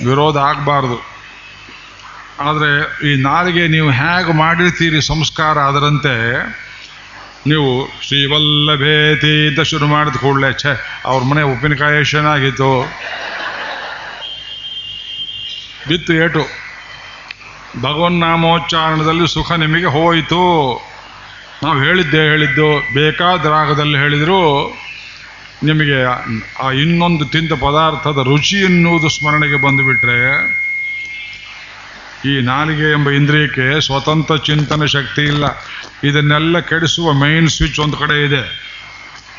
ವಿರೋಧ 0.06 0.38
ಆಗಬಾರ್ದು. 0.38 1.17
ಆದರೆ 2.40 2.72
ಈ 3.12 3.22
ನಾಲಿಗೆ 3.22 3.68
ನೀವು 3.68 3.92
ಹೇಗೆ 3.92 4.34
ಮಾಡಿರ್ತೀರಿ 4.34 5.02
ಸಂಸ್ಕಾರ 5.02 5.58
ಅದರಂತೆ 5.58 6.16
ನೀವು 7.48 7.90
ಶ್ರೀವಲ್ಲಭೇತಿ 8.08 9.48
ಅಂತ 9.48 9.60
ಶುರು 9.60 9.88
ಮಾಡಿದ 9.88 10.16
ಕೂಡಲೇ, 10.16 10.54
ಛೆ, 10.54 11.02
ಅವ್ರ 11.06 11.24
ಮನೆ 11.24 11.42
ಉಪ್ಪಿನಕಾಯಿ 11.42 12.06
ಚೆನ್ನಾಗಿತ್ತು 12.06 12.82
ಬಿತ್ತು 15.88 16.14
ಏಟು. 16.14 16.44
ಭಗವನ್ನಾಮೋಚ್ಚಾರಣದಲ್ಲಿ 17.82 19.28
ಸುಖ 19.34 19.52
ನಿಮಗೆ 19.52 19.86
ಹೋಯಿತು. 19.86 20.44
ನಾವು 21.64 21.80
ಹೇಳಿದ್ದೆ 21.80 22.18
ಹೇಳಿದ್ದು, 22.18 22.94
ಬೇಕಾದ 22.94 23.46
ರಾಗದಲ್ಲಿ 23.46 23.98
ಹೇಳಿದರೂ, 23.98 24.72
ನಿಮಗೆ 25.64 26.04
ಆ 26.64 26.72
ಇನ್ನೊಂದು 26.72 27.26
ತಿಂದ 27.26 27.52
ಪದಾರ್ಥದ 27.52 28.18
ರುಚಿ 28.26 28.56
ಎನ್ನುವುದು 28.56 29.10
ಸ್ಮರಣೆಗೆ 29.10 29.56
ಬಂದುಬಿಟ್ರೆ 29.56 30.58
ಈ 32.26 32.42
ನಾಲಿಗೆ 32.42 32.92
ಎಂಬ 32.92 33.10
ಇಂದ್ರಿಯಕ್ಕೆ 33.10 33.82
ಸ್ವತಂತ್ರ 33.82 34.36
ಚಿಂತನೆ 34.36 34.88
ಶಕ್ತಿ 34.88 35.22
ಇಲ್ಲ. 35.22 35.44
ಇದನ್ನೆಲ್ಲ 36.04 36.60
ಕೆಡಿಸುವ 36.60 37.14
ಮೈನ್ 37.14 37.50
ಸ್ವಿಚ್ 37.50 37.80
ಒಂದು 37.80 37.98
ಕಡೆ 37.98 38.26
ಇದೆ. 38.26 38.68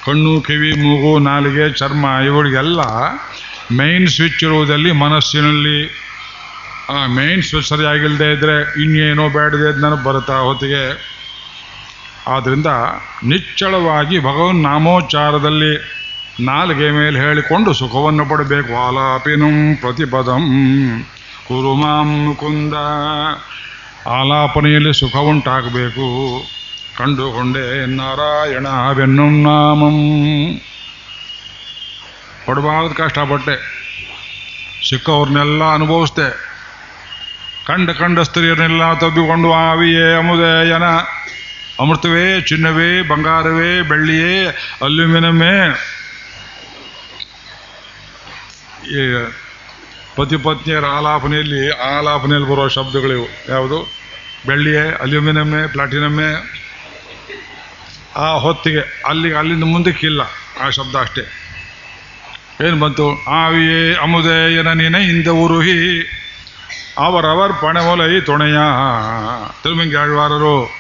ಕಣ್ಣು, 0.06 0.40
ಕಿವಿ, 0.40 0.72
ಮೂಗು, 0.72 1.18
ನಾಲಿಗೆ, 1.18 1.70
ಚರ್ಮ 1.70 2.04
ಇವುಗಳಿಗೆಲ್ಲ 2.04 2.80
ಮೈನ್ 3.76 4.08
ಸ್ವಿಚ್ 4.08 4.44
ಇರುವುದಲ್ಲಿ 4.44 4.92
ಮನಸ್ಸಿನಲ್ಲಿ, 4.92 5.90
ಆ 6.90 7.06
ಮೈನ್ 7.06 7.42
ಸ್ವಿಚ್ 7.42 7.66
ಸರಿಯಾಗಿಲ್ಲದೆ 7.66 8.32
ಇದ್ದರೆ 8.32 8.82
ಇನ್ನೇನೋ 8.82 9.28
ಬೇಡದೆ 9.28 9.80
ನನಗೆ 9.80 10.04
ಬರುತ್ತಾ 10.04 10.38
ಹೊತ್ತಿಗೆ. 10.38 11.18
ಆದ್ದರಿಂದ 12.28 12.66
ನಿಚ್ಚಳವಾಗಿ 13.24 14.18
ಭಗವನ್ 14.18 14.62
ನಾಮೋಚ್ಚಾರದಲ್ಲಿ 14.62 15.98
ನಾಲಿಗೆ 16.40 16.90
ಮೇಲೆ 16.90 17.20
ಹೇಳಿಕೊಂಡು 17.20 17.72
ಸುಖವನ್ನು 17.72 18.26
ಪಡಬೇಕು. 18.26 18.74
ಆಲಾಪಿನಂ 18.74 19.76
ಪ್ರತಿಪದಂ. 19.80 20.44
ಕುರು 21.48 21.74
ಮಾಂ 21.74 22.24
ಮುಕುಂದ 22.24 22.74
ಆಲಾಪನೆಯಲ್ಲಿ 24.08 25.00
ಸುಖ 25.00 25.16
ಉಂಟಾಗಬೇಕು. 25.16 26.42
ಕಂಡುಕೊಂಡೆ 26.98 27.86
ನಾರಾಯಣ 27.86 28.92
ಬೆನ್ನಂ 28.92 29.42
ನಾಮಂ. 29.42 29.96
ಪಡಬಾರ್ದು 32.46 32.94
ಕಷ್ಟಪಟ್ಟೆ. 32.94 33.78
ಸಿಕ್ಕವ್ರನ್ನೆಲ್ಲ 34.88 35.74
ಅನುಭವಿಸ್ದೆ. 35.74 36.48
ಕಂಡ 37.66 37.90
ಕಂಡ 37.90 38.18
ಸ್ತ್ರೀಯರನ್ನೆಲ್ಲ 38.18 38.94
ತಬ್ಬಿಕೊಂಡು 38.94 39.52
ಆವಿಯೇ 39.52 40.18
ಅಮುದಯನ 40.18 40.84
ಅಮೃತವೇ, 41.80 42.40
ಚಿನ್ನವೇ, 42.40 43.02
ಬಂಗಾರವೇ, 43.02 43.82
ಬೆಳ್ಳಿಯೇ 43.82 44.46
ಅಲ್ಯೂಮಿನಿಯಮೇ 44.84 45.74
ಪತಿ 50.18 50.36
ಪತ್ನಿಯರ 50.36 50.84
ಆಲಾಪನೆಯಲ್ಲಿ 50.84 51.70
ಆಲಾಪನೆಯಲ್ಲಿ 51.70 52.48
ಬರುವ 52.48 52.68
ಶಬ್ದಗಳಿವು. 52.68 53.26
ಯಾವುದು? 53.48 53.92
ಬೆಳ್ಳಿಯೇ, 54.46 54.98
ಅಲ್ಯೂಮಿನಿಯಮ್ಮೆ, 55.00 55.66
ಪ್ಲಾಟಿನಮ್ಮೆ. 55.66 56.58
ಆ 58.16 58.32
ಹೊತ್ತಿಗೆ 58.32 59.02
ಅಲ್ಲಿಗೆ 59.08 59.34
ಅಲ್ಲಿಂದ 59.34 59.64
ಮುಂದಕ್ಕಿಲ್ಲ 59.64 60.20
ಆ 60.60 60.70
ಶಬ್ದ 60.70 60.96
ಅಷ್ಟೇ. 60.96 61.22
ಏನು 62.66 62.76
ಬಂತು? 62.80 63.24
ಆವಿಯೇ 63.24 63.94
ಅಮುದಯನ 63.94 64.72
ನಿನ 64.72 64.94
ಇಂದ 64.94 65.28
ಉರುಹಿ. 65.28 66.00
ಅವರವರ್ 66.98 67.52
ಪಣೆಮೊಲೈ 67.62 68.20
ತೊಣೆಯ. 68.20 68.58
ತಿರುಮಂಗಾಳ್ವಾರರು 69.62 70.70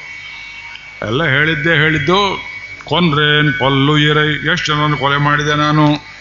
ಎಲ್ಲ 1.02 1.24
ಹೇಳಿದ್ದೆ 1.24 1.70
ಹೇಳಿದ್ದು 1.74 2.42
ಕೊನ್ರೇನ್ 2.84 3.52
ಪಲ್ಲು 3.60 3.98
ಇರೈ, 3.98 4.52
ಎಷ್ಟು 4.52 4.66
ಜನರನ್ನು 4.66 4.96
ಕೊಲೆ 4.96 5.16
ಮಾಡಿದೆ 5.16 5.54
ನಾನು? 5.54 6.17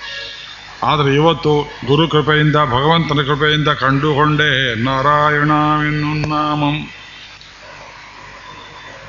ಆದರೆ 0.84 1.16
ಇವತ್ತು 1.16 1.72
ಗುರು 1.88 2.08
ಕೃಪೆಯಿಂದ 2.08 2.56
ಭಗವಂತನ 2.56 3.22
ಕೃಪೆಯಿಂದ 3.22 3.68
ಕಂಡುಕೊಂಡೇ 3.68 4.76
ನಾರಾಯಣ 4.76 5.52
ಎನ್ನು 5.88 6.28
ನಾಮಂ. 6.28 6.88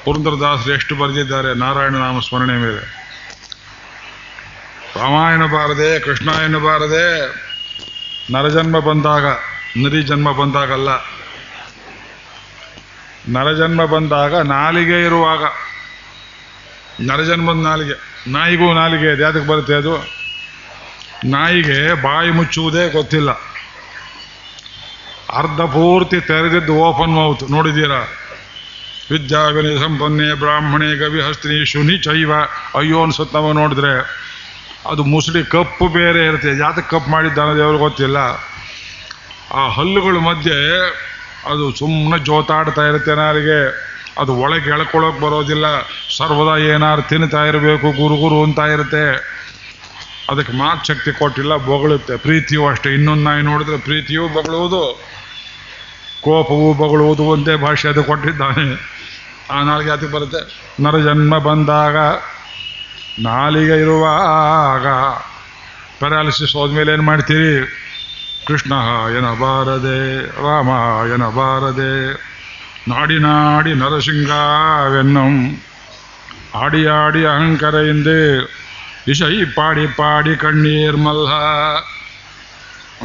ಪುರಂದರದಾಸರು 0.04 0.72
ಎಷ್ಟು 0.72 0.96
ಬರೆದಿದ್ದಾರೆ 0.96 1.54
ನಾರಾಯಣ 1.54 1.92
ನಾಮ 1.92 2.18
ಸ್ಮರಣೆ 2.18 2.52
ಮೇಲೆ. 2.52 2.98
ರಾಮಾಯಣ 4.96 5.46
ಬಾರದೆ, 5.46 6.00
ಕೃಷ್ಣಾಯಣ 6.00 6.56
ಬಾರದೆ 6.56 7.28
ನರಜನ್ಮ 8.32 8.78
ಬಂದಾಗ, 8.78 9.24
ನರಿ 9.76 10.02
ಜನ್ಮ 10.02 10.32
ಬಂದಾಗಲ್ಲ. 10.32 10.88
ನರಜನ್ಮ 13.28 13.84
ಬಂದಾಗ 13.84 14.36
ನಾಲಿಗೆ 14.36 15.04
ಇರುವಾಗ 15.04 15.42
ನರಜನ್ಮದ 17.00 17.54
ನಾಲಿಗೆ, 17.54 18.24
ನಾಯಿಗೂ 18.30 18.72
ನಾಲಿಗೆ 18.72 19.12
ಇದೆ. 19.12 19.24
ಅದಕ್ಕೆ 19.24 19.48
ಬರುತ್ತೆ 19.48 19.74
ಅದು? 19.74 20.17
ನಾಯಿಗೆ 21.24 22.02
ಬಾಯಿ 22.02 22.30
ಮುಚ್ಚುವುದೇ 22.30 22.88
ಗೊತ್ತಿಲ್ಲ. 22.88 23.30
ಅರ್ಧ 25.32 25.60
ಪೂರ್ತಿ 25.60 26.20
ತೆರೆದಿದ್ದು 26.20 26.74
ಓಪನ್ 26.74 27.12
ಮೌತ್. 27.12 27.50
ನೋಡಿದ್ದೀರಾ? 27.50 28.08
ವಿದ್ಯಾವಿನಯ 29.10 29.78
ಸಂಪನ್ನೆ 29.78 30.34
ಬ್ರಾಹ್ಮಣೆ 30.34 30.96
ಗವಿ 30.96 31.20
ಹಸ್ತಿನಿ 31.20 31.64
ಶುನಿ 31.64 31.98
ಚೈವ 31.98 32.32
ಅಯ್ಯೋ 32.78 33.02
ಅನ್ಸುತ್ತವ 33.02 33.52
ನೋಡಿದ್ರೆ. 33.52 34.18
ಅದು 34.90 35.04
ಮುಸುಡಿ 35.04 35.42
ಕಪ್ಪು 35.44 35.88
ಬೇರೆ 35.88 36.26
ಇರುತ್ತೆ. 36.26 36.54
ಜಾತಕ 36.54 36.78
ಕಪ್ಪು 36.78 37.10
ಮಾಡಿದ್ದ 37.10 37.38
ಅನ್ನೋದು 37.38 37.62
ಅವ್ರಿಗೆ 37.62 37.84
ಗೊತ್ತಿಲ್ಲ. 37.84 38.16
ಆ 39.54 39.68
ಹಲ್ಲುಗಳ 39.68 40.16
ಮಧ್ಯೆ 40.16 40.88
ಅದು 41.50 41.74
ಸುಮ್ಮನೆ 41.74 42.24
ಜೋತಾಡ್ತಾ 42.24 42.82
ಇರುತ್ತೆ 42.82 43.14
ನಾರಿಗೆ. 43.14 43.88
ಅದು 44.18 44.34
ಒಳಗೆ 44.34 44.70
ಎಳ್ಕೊಳ್ಳೋಕೆ 44.70 45.20
ಬರೋದಿಲ್ಲ. 45.20 45.64
ಸರ್ವದಾ 46.16 46.56
ಏನಾರು 46.56 47.02
ತಿನ್ನುತ್ತಾ 47.02 47.44
ಇರಬೇಕು 47.44 47.86
ಗುರು 47.90 48.16
ಗುರು 48.16 48.44
ಅಂತ 48.44 48.58
ಇರುತ್ತೆ. 48.58 49.38
ಅದಕ್ಕೆ 50.28 50.52
ಮಾತು 50.52 50.84
ಶಕ್ತಿ 50.84 51.12
ಕೊಟ್ಟಿಲ್ಲ, 51.12 51.56
ಬೊಗಳುತ್ತೆ. 51.56 52.16
ಪ್ರೀತಿಯೂ 52.16 52.68
ಅಷ್ಟೇ. 52.68 52.94
ಇನ್ನೊಂದು 52.94 53.22
ನಾಯಿ 53.22 53.42
ನೋಡಿದ್ರೆ 53.42 53.78
ಪ್ರೀತಿಯೂ 53.78 54.28
ಬೊಗಳುವುದು, 54.28 55.02
ಕೋಪವು 56.20 56.74
ಬೊಗಳುವುದು 56.74 57.22
ಒಂದೇ 57.22 57.56
ಭಾಷೆ 57.56 57.88
ಅದು 57.88 58.04
ಕೊಟ್ಟಿದ್ದಾನೆ. 58.04 58.98
ಆ 59.50 59.62
ನಾಲಿಗೆ 59.62 59.90
ಅದಕ್ಕೆ 59.90 60.12
ಬರುತ್ತೆ? 60.12 60.72
ನರಜನ್ಮ 60.82 61.38
ಬಂದಾಗ, 61.38 61.96
ನಾಲಿಗೆ 63.22 63.80
ಇರುವಾಗ. 63.80 64.86
ಪ್ಯಾರಾಲಿಸಿಸ್ 65.98 66.52
ಹೋದ್ಮೇಲೆ 66.52 66.92
ಏನು 66.92 67.02
ಮಾಡ್ತೀರಿ? 67.02 67.66
ಕೃಷ್ಣ, 68.46 68.72
ಎನಬಾರದೆ, 69.18 70.26
ರಾಮ, 70.26 70.68
ಎನಬಾರದೆ. 71.14 72.14
ನಾಡಿ 72.88 73.18
ನಾಡಿ 73.18 73.74
ನರಸಿಂಗವೆನ್ನಂ. 73.74 75.62
ಆಡಿ 76.54 76.86
ಆಡಿ 76.86 77.26
ಅಹಂಕಾರ 77.26 77.74
ಎಂದೇ 77.74 78.54
ಇಶೈ 79.08 79.44
ಪಾಡಿ 79.44 79.86
ಪಾಡಿ 79.86 80.36
ಕಣ್ಣೀರ್ 80.36 80.96
ಮಲ್ಲ 80.96 81.28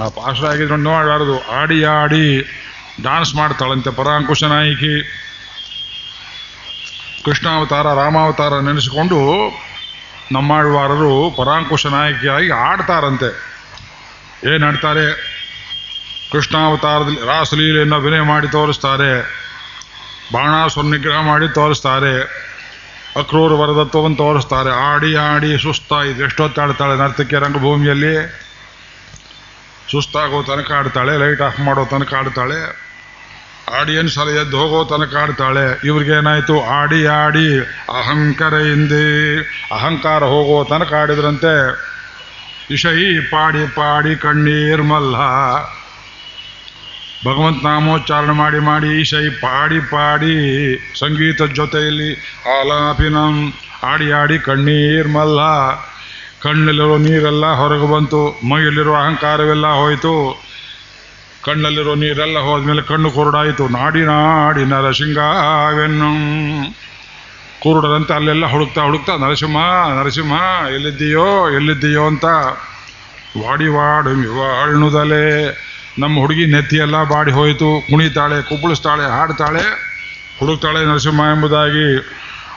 ಆ 0.04 0.08
ಪಾಸ್ಟರ್ 0.10 0.46
ಆಗಿದ್ರು 0.46 0.78
ನೋಡಬಾರದು. 0.78 1.52
ಆಡಿ 1.52 1.84
ಆಡಿ 1.84 2.42
ಡಾನ್ಸ್ 3.04 3.36
ಮಾಡ್ತಾಳಂತೆ 3.36 3.89
ಪರಾಂಕುಶ 3.89 4.44
ನಾಯಕಿ. 4.44 5.04
ಕೃಷ್ಣಾವತಾರ, 7.26 7.84
ರಾಮಾವತಾರ 7.84 8.60
ನೆನೆಸಿಕೊಂಡು 8.60 9.20
ನಮ್ಮಾಳ್ವಾರರು 10.32 11.32
ಪರಾಂಕುಶ 11.38 11.86
ನಾಯಕಿಯಾಗಿ 11.86 12.50
ಆಡ್ತಾರಂತೆ. 12.50 13.30
ಏನು 14.56 14.68
ಆಡ್ತಾರೆ? 14.68 15.06
ಕೃಷ್ಣಾವತಾರದಲ್ಲಿ 16.32 17.26
ರಾಸಲೀಲೆಯನ್ನು 17.26 17.96
ಅಭಿನಯ 17.96 18.22
ಮಾಡಿ 18.22 18.48
ತೋರಿಸ್ತಾರೆ. 18.48 19.12
ಬಾಣಾಸುರ 20.34 20.84
ನಿಗ್ರಹ 20.84 21.22
ಮಾಡಿ 21.22 21.48
ತೋರಿಸ್ತಾರೆ. 21.48 22.16
ಅಕ್ರೂರ 23.21 23.52
ವರದತ್ವವನ್ನು 23.60 24.17
ತೋರಿಸ್ತಾರೆ. 24.21 24.71
ಆಡಿ 24.91 25.12
ಆಡಿ 25.32 25.49
ಸುಸ್ತಾಯಿತು 25.65 26.21
ಎಷ್ಟೊತ್ತಾಡ್ತಾಳೆ 26.28 26.95
ನರ್ತಕಿ 27.02 27.38
ರಂಗಭೂಮಿಯಲ್ಲಿ? 27.43 28.15
ಸುಸ್ತಾಗೋ 29.91 30.39
ತನಕ 30.49 30.71
ಆಡ್ತಾಳೆ, 30.80 31.13
ಲೈಟ್ 31.23 31.41
ಆಫ್ 31.47 31.60
ಮಾಡೋ 31.65 31.84
ತನಕ 31.91 32.13
ಆಡ್ತಾಳೆ, 32.19 32.60
ಆಡಿಯನ್ಸ್ 33.80 34.15
ಸಲ 34.15 34.30
ಎದ್ದು 34.41 34.56
ಹೋಗೋ 34.62 34.80
ತನಕ 34.91 35.13
ಆಡ್ತಾಳೆ. 35.23 35.65
ಇವ್ರಿಗೇನಾಯ್ತು? 35.89 36.56
ಆಡಿ 36.80 37.02
ಆಡಿ, 37.21 37.49
ಅಹಂಕಾರ 37.99 38.56
ಹಿಂದೆ, 38.69 39.06
ಅಹಂಕಾರ 39.76 40.21
ಹೋಗೋ 40.34 40.58
ತನಕ 40.71 40.91
ಆಡಿದ್ರಂತೆ. 41.02 41.54
ಇಷಯಿ 42.76 43.10
ಪಾಡಿ 43.32 43.63
ಪಾಡಿ 43.78 44.13
ಕಣ್ಣೀರ್ 44.26 44.84
ಮಲ್ಲ. 44.91 45.15
ಭಗವಂತ 47.26 47.64
ನಾಮೋಚ್ಚಾರಣೆ 47.64 48.32
ಮಾಡಿ 48.32 48.60
ಮಾಡಿ 48.60 48.88
ಈಶೈ 48.88 49.30
ಪಾಡಿ 49.30 49.80
ಪಾಡಿ 49.80 50.36
ಸಂಗೀತದ 51.00 51.46
ಜೊತೆಯಲ್ಲಿ 51.46 52.14
ಆಲಾಪಿನಂ 52.60 53.54
ಆಡಿ 53.84 54.12
ಆಡಿ 54.12 54.40
ಕಣ್ಣೀರ್ 54.40 55.08
ಮಲ್ಲ. 55.08 55.40
ಕಣ್ಣಲ್ಲಿರೋ 56.42 56.98
ನೀರೆಲ್ಲ 56.98 57.46
ಹೊರಗೆ 57.46 57.92
ಬಂತು, 57.92 58.40
ಮೈಯಲ್ಲಿರೋ 58.50 58.94
ಅಹಂಕಾರವೆಲ್ಲ 58.94 59.68
ಹೋಯಿತು. 59.68 60.44
ಕಣ್ಣಲ್ಲಿರೋ 61.44 61.96
ನೀರೆಲ್ಲ 61.96 62.40
ಹೋದ್ಮೇಲೆ 62.40 62.82
ಕಣ್ಣು 62.82 63.12
ಕುರುಡಾಯಿತು. 63.12 63.68
ನಾಡಿ 63.68 64.02
ನಾಡಿ 64.02 64.66
ನರಸಿಂಗಾವೆನ್ನು. 64.66 66.12
ಕುರುಡರಂತೆ 67.60 68.14
ಅಲ್ಲೆಲ್ಲ 68.14 68.46
ಹುಡುಕ್ತಾ 68.46 68.82
ಹುಡುಕ್ತಾ, 68.82 69.18
ನರಸಿಂಹ 69.18 69.58
ನರಸಿಂಹ, 70.00 70.34
ಎಲ್ಲಿದ್ದೀಯೋ 70.74 71.50
ಎಲ್ಲಿದ್ದೀಯೋ 71.50 72.08
ಅಂತ 72.08 72.26
ವಾಡಿ 73.44 73.68
ವಾಡು 73.68 74.10
ವಾಳ್ನುದಲೆ. 74.10 75.26
ನಮ್ಮ 76.00 76.20
ಹುಡುಗಿ 76.20 76.46
ನೆತ್ತಿಯೆಲ್ಲ 76.46 77.04
ಬಾಡಿ 77.04 77.32
ಹೋಯಿತು, 77.32 77.84
ಕುಣಿತಾಳೆ, 77.90 78.42
ಕುಪ್ಪಳಿಸ್ತಾಳೆ, 78.42 79.04
ಹಾಡ್ತಾಳೆ. 79.04 79.62
ಹುಡುಕ್ತಾಳೆ 80.40 80.86
ನರಸಿಂಹ 80.86 81.20
ಎಂಬುದಾಗಿ, 81.20 81.98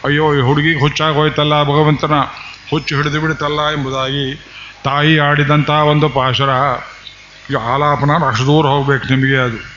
ಅಯ್ಯೋ, 0.05 0.35
ಈ 0.35 0.41
ಹುಡುಗಿಗೆ 0.41 0.81
ಹುಚ್ಚಾಗಿ 0.81 1.15
ಹೋಯ್ತಲ್ಲ, 1.17 1.63
ಭಗವಂತನ 1.63 2.13
ಹುಚ್ಚು 2.71 2.97
ಹಿಡಿದು 2.97 3.21
ಬಿಡುತ್ತಲ್ಲ 3.21 3.61
ಎಂಬುದಾಗಿ 3.73 4.35
ತಾಯಿ 4.85 5.19
ಆಡಿದಂಥ 5.19 5.71
ಒಂದು 5.71 6.09
ಪಾಶರ. 6.09 6.49
ಈ 7.51 7.55
ಆಲಾಪನ 7.55 8.11
ಅಷ್ಟು 8.29 8.47
ದೂರ 8.47 8.67
ಹೋಗ್ಬೇಕು 8.67 9.05
ನಿಮಗೆ 9.05 9.37
ಅದು. 9.37 9.77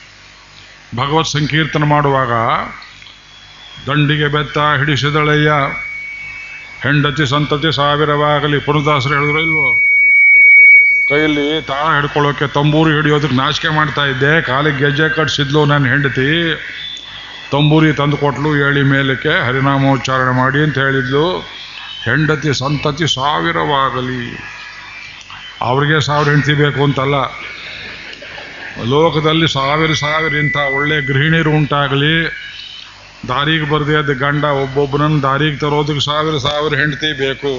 ಭಗವತ್ 0.96 1.28
ಸಂಕೀರ್ತನ 1.28 1.84
ಮಾಡುವಾಗ 1.84 2.32
ದಂಡಿಗೆ 3.86 4.28
ಬೆತ್ತ, 4.28 4.58
ಹಿಡಿಸಿದಳಯ್ಯ. 4.58 5.52
ಹೆಂಡತಿ, 6.82 7.26
ಸಂತತಿ, 7.26 7.76
ಸಾವಿರವಾಗಲಿ 7.76 8.58
ಪುರುದಾಸರು 8.58 9.14
ಹೇಳಿದ್ರು 9.14 9.40
ಇಲ್ವೋ? 9.40 9.89
ಕೈಯಲ್ಲಿ 11.10 11.62
ತಾಳ 11.62 11.94
ಹಿಡ್ಕೊಳ್ಳೋಕೆ 11.94 12.46
ತಂಬೂರಿ 12.46 12.90
ಹಿಡಿಯೋದಕ್ಕೆ 12.94 13.36
ನಾಚಿಕೆ 13.36 13.68
ಮಾಡ್ತಾ 13.68 14.04
ಇದ್ದೆ. 14.06 14.42
ಕಾಲಿಗೆ 14.42 14.78
ಗೆಜ್ಜೆ 14.78 15.08
ಕಟ್ಸಿದ್ಲು 15.08 15.64
ನನ್ನ 15.64 15.86
ಹೆಂಡತಿ. 15.86 16.28
ತಂಬೂರಿ 17.52 17.92
ತಂದು 17.92 18.16
ಕೊಟ್ಲು 18.16 18.54
ಹೇಳಿ 18.54 18.82
ಮೇಲಕ್ಕೆ 18.82 19.46
ಹರಿನಾಮೋಚ್ಚಾರಣೆ 19.46 20.36
ಮಾಡಿ 20.36 20.62
ಅಂತ 20.62 20.78
ಹೇಳಿದ್ಲು. 20.78 21.24
ಹೆಂಡತಿ 22.04 22.52
ಸಂತತಿ 22.58 23.06
ಸಾವಿರವಾಗಲಿ. 23.14 24.22
ಅವ್ರಿಗೆ 25.60 26.00
ಸಾವಿರ 26.00 26.28
ಹೆಂಡತಿ 26.28 26.54
ಬೇಕು 26.54 26.84
ಅಂತಲ್ಲ. 26.84 27.16
ಲೋಕದಲ್ಲಿ 28.84 29.48
ಸಾವಿರ 29.48 29.92
ಸಾವಿರ 29.92 30.34
ಇಂಥ 30.34 30.56
ಒಳ್ಳೆ 30.56 31.00
ಗೃಹಿಣಿಯರು 31.00 31.50
ಉಂಟಾಗಲಿ. 31.50 32.14
ದಾರಿಗೆ 33.28 33.64
ಬರದೆ 33.70 33.94
ಅದು 33.94 34.14
ಗಂಡ 34.14 34.44
ಒಬ್ಬೊಬ್ಬನನ್ನು 34.44 35.22
ದಾರಿಗೆ 35.22 35.56
ತರೋದಕ್ಕೆ 35.56 36.04
ಸಾವಿರ 36.04 36.38
ಸಾವಿರ 36.38 36.74
ಹೆಂಡತಿ 36.74 37.12
ಬೇಕು. 37.12 37.52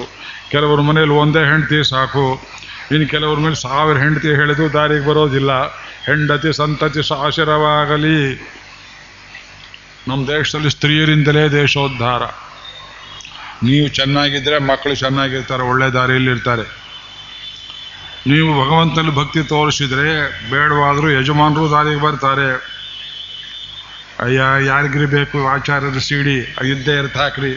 ಕೆಲವ್ರ 0.50 0.80
ಮನೇಲಿ 0.80 1.10
ಒಂದೇ 1.10 1.38
ಹೆಂಡತಿ 1.38 1.88
ಸಾಕು. 1.90 2.26
ಇನ್ನು 2.90 3.08
ಕೆಲವ್ರ 3.08 3.38
ಮೇಲೆ 3.38 3.54
ಸಾವಿರ 3.54 3.98
ಹೆಂಡತಿ 3.98 4.28
ಹೇಳಿದ್ರು, 4.28 4.72
ದಾರಿಗೆ 4.72 5.06
ಬರೋದಿಲ್ಲ. 5.06 5.52
ಹೆಂಡತಿ, 6.04 6.52
ಸಂತತಿ 6.52 7.02
ಶಾಶರವಾಗಲಿ 7.02 8.48
ನಮ್ಮ 10.08 10.26
ದೇಶದಲ್ಲಿ 10.28 10.70
ಸ್ತ್ರೀಯರಿಂದಲೇ 10.70 11.48
ದೇಶೋದ್ಧಾರ. 11.48 12.22
ನೀವು 13.62 13.88
ಚೆನ್ನಾಗಿದ್ದರೆ 13.88 14.58
ಮಕ್ಕಳು 14.58 14.94
ಚೆನ್ನಾಗಿರ್ತಾರೆ, 14.94 15.62
ಒಳ್ಳೆ 15.62 15.90
ದಾರಿಯಲ್ಲಿರ್ತಾರೆ. 15.90 16.82
ನೀವು 18.26 18.66
ಭಗವಂತನಲ್ಲಿ 18.66 19.14
ಭಕ್ತಿ 19.14 19.42
ತೋರಿಸಿದ್ರೆ 19.42 20.30
ಬೇಡವಾದರೂ 20.50 21.10
ಯಜಮಾನರು 21.10 21.70
ದಾರಿಗೆ 21.70 22.00
ಬರ್ತಾರೆ. 22.00 22.72
ಅಯ್ಯ, 24.20 24.66
ಯಾರಿಗಿರಿ 24.66 25.06
ಬೇಕು? 25.06 25.48
ಆಚಾರ್ಯರು 25.48 26.00
ಸಿಡಿ 26.00 26.34
ಇದ್ದೇ 26.70 26.98
ಇರ್ತಾಕ್ರಿ 26.98 27.52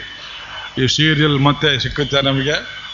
ಈ 0.78 0.86
ಸೀರಿಯಲ್ 0.86 1.40
ಮತ್ತೆ 1.40 1.78
ಸಿಕ್ಕುತ್ತೆ 1.78 2.22
ನಮಗೆ? 2.22 2.85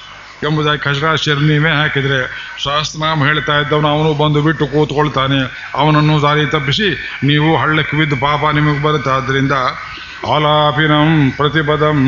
ಎಂಬುದಾಗಿ 0.47 0.81
ಕಚರಾಶಿಯರು 0.81 1.41
ನೀವೇ 1.41 1.71
ಹಾಕಿದರೆ 1.71 2.19
ಸಹಸ್ರನಾಮ 2.65 3.25
ಹೇಳ್ತಾ 3.25 3.59
ಇದ್ದವನು, 3.61 3.89
ಅವನು 3.89 4.15
ಬಂದು 4.15 4.43
ಬಿಟ್ಟು 4.43 4.67
ಕೂತ್ಕೊಳ್ತಾನೆ. 4.67 5.71
ಅವನನ್ನು 5.75 6.23
ದಾರಿ 6.23 6.47
ತಪ್ಪಿಸಿ 6.47 7.19
ನೀವು 7.25 7.57
ಹಳ್ಳಕ್ಕೆ 7.57 7.97
ಬಿದ್ದು 7.97 8.17
ಪಾಪ 8.17 8.55
ನಿಮಗೆ 8.55 8.83
ಬರುತ್ತೆ. 8.83 9.11
ಆದ್ದರಿಂದ 9.11 9.53
ಆಲಾಪಿನಂ 10.31 11.33
ಪ್ರತಿಪದಂ 11.37 12.01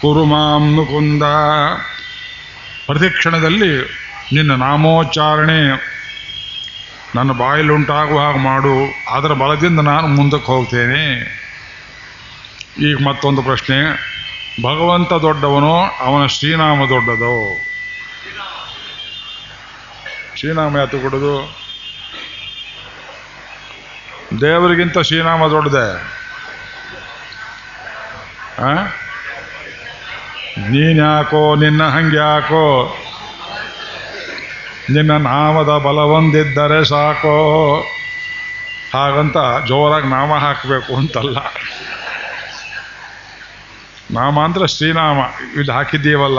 ಕುರುಮಾಂ 0.00 0.74
ಮುಕುಂದ 0.74 1.22
ಪ್ರತಿಕ್ಷಣದಲ್ಲಿ 2.86 3.72
ನಿನ್ನ 4.32 4.52
ನಾಮೋಚ್ಚಾರಣೆ 4.52 5.60
ನನ್ನ 7.14 7.32
ಬಾಯಲ್ಲಿ 7.32 7.72
ಉಂಟಾಗುವ 7.72 8.20
ಹಾಗೆ 8.20 8.38
ಮಾಡು. 8.38 8.74
ಅದರ 9.10 9.32
ಬಲದಿಂದ 9.32 9.80
ನಾನು 9.80 10.06
ಮುಂದಕ್ಕೆ 10.06 10.46
ಹೋಗ್ತೇನೆ. 10.46 11.04
ಈಗ 12.90 12.96
ಮತ್ತೊಂದು 13.08 13.42
ಪ್ರಶ್ನೆ. 13.42 14.15
ಭಗವಂತ 14.62 15.12
ದೊಡ್ಡವನು, 15.12 15.74
ಅವನ 16.00 16.26
ಶ್ರೀನಾಮ 16.26 16.84
ದೊಡ್ಡದು. 16.88 17.60
ಶ್ರೀನಾಮ 20.36 20.76
ಯಾತು 20.76 21.00
ಕೊಡೋದು? 21.00 21.34
ದೇವರಿಗಿಂತ 24.40 24.98
ಶ್ರೀನಾಮ 24.98 25.46
ದೊಡ್ಡದೆ. 25.46 26.16
ನೀನ್ಯಾಕೋ 30.58 31.54
ನಿನ್ನ 31.54 31.82
ಹಂಗ್ಯಾಕೋ 31.88 32.96
ನಿನ್ನ 34.90 35.16
ನಾಮದ 35.16 35.68
ಬಲ 35.68 36.00
ಹೊಂದಿದ್ದರೆ 36.00 36.84
ಸಾಕೋ? 36.84 37.36
ಹಾಗಂತ 38.94 39.36
ಜೋರಾಗಿ 39.68 40.06
ನಾಮ 40.06 40.34
ಹಾಕಬೇಕು 40.34 40.96
ಅಂತಲ್ಲ. 40.96 41.38
ನಾಮ 44.10 44.40
ಅಂದ್ರೆ 44.40 44.66
ಶ್ರೀನಾಮ. 44.68 45.18
ಇದು 45.60 45.72
ಹಾಕಿದ್ದೀವಲ್ಲ, 45.72 46.38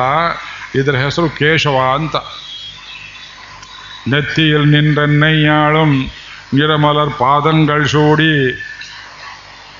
ಇದರ 0.75 0.95
ಹೆಸರು 0.95 1.29
ಕೇಶವ 1.29 1.77
ಅಂತ. 1.93 2.15
ನೆತ್ತಿಯಲ್ಲಿ 4.07 4.81
ನಿನ್ನೆಯ್ಯಾಳುಂ 4.81 6.11
ನಿರಮಲರ್ 6.53 7.11
ಪಾದಂಗಳ್ 7.19 7.87
ಸೂಡಿ. 7.87 8.51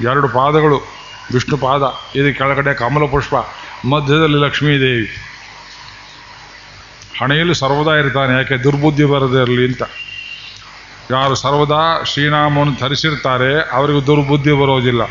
ಎರಡು 0.02 0.28
ಪಾದಗಳು, 0.28 0.78
ವಿಷ್ಣು 1.34 1.58
ಪಾದ, 1.58 1.84
ಇದು 2.16 2.38
ಕೆಳಗಡೆ 2.38 2.74
ಕಮಲ 2.74 3.06
ಪುಷ್ಪ 3.06 3.36
ಮಧ್ಯದಲ್ಲಿ 3.88 4.38
ಲಕ್ಷ್ಮೀದೇವಿ. 4.38 5.08
ಹಣೆಯಲ್ಲಿ 7.22 7.56
ಸರ್ವದಾ 7.56 7.94
ಇರ್ತಾನೆ, 7.96 8.34
ಯಾಕೆ 8.34 8.64
ದುರ್ಬುದ್ಧಿ 8.64 9.04
ಬರದೇ 9.04 9.42
ಇರಲಿ 9.42 9.68
ಅಂತ. 9.68 9.84
ಯಾರು 11.12 11.36
ಸರ್ವದಾ 11.36 12.04
ಶ್ರೀನಾಮವನ್ನು 12.04 12.76
ಧರಿಸಿರ್ತಾರೆ, 12.80 13.72
ಅವರಿಗೆ 13.72 14.08
ದುರ್ಬುದ್ಧಿ 14.08 14.52
ಬರೋದಿಲ್ಲ. 14.52 15.02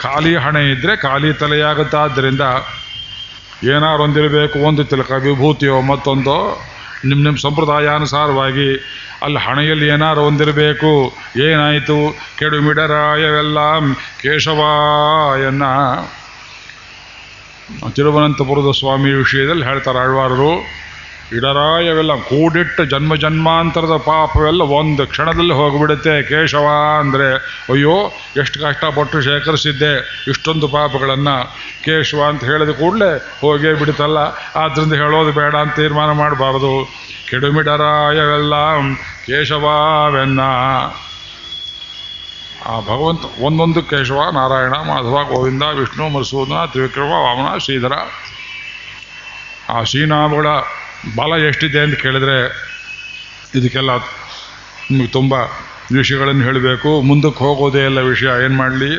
ಖಾಲಿ 0.00 0.36
ಹಣೆ 0.36 0.62
ಇದ್ದರೆ 0.70 0.96
ಖಾಲಿ 0.96 1.32
ತಲೆಯಾಗುತ್ತಾದ್ದರಿಂದ 1.32 2.44
ಏನಾರು 3.64 4.02
ಒಂದಿರಬೇಕು, 4.02 4.56
ಒಂದು 4.58 4.84
ತಿಲಕ 4.84 5.12
ವಿಭೂತಿಯೋ 5.24 5.80
ಮತ್ತೊಂದೋ 5.82 6.38
ನಿಮ್ಮ 7.04 7.20
ನಿಮ್ಮ 7.24 7.38
ಸಂಪ್ರದಾಯಾನುಸಾರವಾಗಿ 7.38 8.68
ಅಲ್ಲಿ 9.22 9.38
ಹಣೆಯಲ್ಲಿ 9.38 9.86
ಏನಾರು 9.86 10.20
ಒಂದಿರಬೇಕು, 10.20 10.90
ಏನಾಯಿತು? 11.46 11.98
ಕೆಡುಮಿಡರಾಯವೆಲ್ಲ 12.38 13.58
ಕೇಶವಾಯನ್ನ 14.20 15.64
ತಿರುವನಂತಪುರದ 17.94 18.70
ಸ್ವಾಮಿ 18.80 19.12
ವಿಷಯದಲ್ಲಿ 19.12 19.64
ಹೇಳ್ತಾರೆ 19.64 19.98
ಆಳ್ವಾರರು 19.98 20.52
ಇಡರಾಯವೆಲ್ಲ 21.32 22.14
ಕೂಡಿಟ್ಟ 22.14 22.80
ಜನ್ಮ 22.80 23.14
ಜನ್ಮಾಂತರದ 23.14 23.96
ಪಾಪವೆಲ್ಲ 23.96 24.62
ಒಂದು 24.62 25.06
ಕ್ಷಣದಲ್ಲಿ 25.06 25.52
ಹೋಗಿಬಿಡುತ್ತೆ 25.52 26.22
ಕೇಶವ 26.22 26.68
ಅಂದರೆ, 27.00 27.32
ಅಯ್ಯೋ, 27.72 28.12
ಎಷ್ಟು 28.36 28.60
ಕಷ್ಟಪಟ್ಟು 28.60 29.20
ಶೇಖರಿಸಿದ್ದೆ 29.20 30.24
ಇಷ್ಟೊಂದು 30.28 30.68
ಪಾಪಗಳನ್ನು. 30.68 31.56
ಕೇಶವ 31.84 32.24
ಅಂತ 32.28 32.44
ಹೇಳಿದ 32.44 32.68
ಕೂಡಲೇ 32.68 33.38
ಹೋಗೇ 33.40 33.72
ಬಿಡುತ್ತಲ್ಲ 33.72 34.18
ಆದ್ದರಿಂದ 34.56 34.92
ಹೇಳೋದು 34.92 35.32
ಬೇಡ 35.32 35.54
ಅಂತ 35.54 35.76
ತೀರ್ಮಾನ 35.76 36.10
ಮಾಡಬಾರದು. 36.10 36.88
ಕೆಡುಮಿಡರಾಯವೆಲ್ಲ 37.30 38.54
ಕೇಶವವೆನ್ನ. 39.26 40.40
ಆ 42.66 42.80
ಭಗವಂತ, 42.80 43.20
ಒಂದೊಂದು 43.40 43.82
ಕೇಶವ, 43.82 44.20
ನಾರಾಯಣ, 44.32 44.70
ಮಾಧವ, 44.70 45.34
ಗೋವಿಂದ, 45.34 45.62
ವಿಷ್ಣು, 45.62 46.08
ಮರುಸೂದನ, 46.08 46.64
ತ್ರಿವಿಕ್ರಮ, 46.66 47.10
ವಾಮನ, 47.10 47.58
ಶ್ರೀಧರ. 47.58 47.92
ಆ 49.68 49.82
ಶ್ರೀನಾಮಗಳ 49.82 50.46
ಬಲ 51.15 51.33
ಎಷ್ಟಿದೆ 51.45 51.79
ಅಂತ 51.79 51.95
ಕೇಳಿದ್ರೆ 51.95 52.37
ಇದಕ್ಕೆಲ್ಲ 53.55 53.93
ನಿಮಗೆ 54.89 55.11
ತುಂಬ 55.11 55.33
ವಿಷಯಗಳನ್ನು 55.91 56.43
ಹೇಳಬೇಕು 56.45 57.01
ಮುಂದಕ್ಕೆ 57.01 57.41
ಹೋಗೋದೇ 57.43 57.81
ಎಲ್ಲ 57.85 57.99
ವಿಷಯ 58.03 58.31
ಏನು 58.43 58.55
ಮಾಡಲಿ 58.55 58.91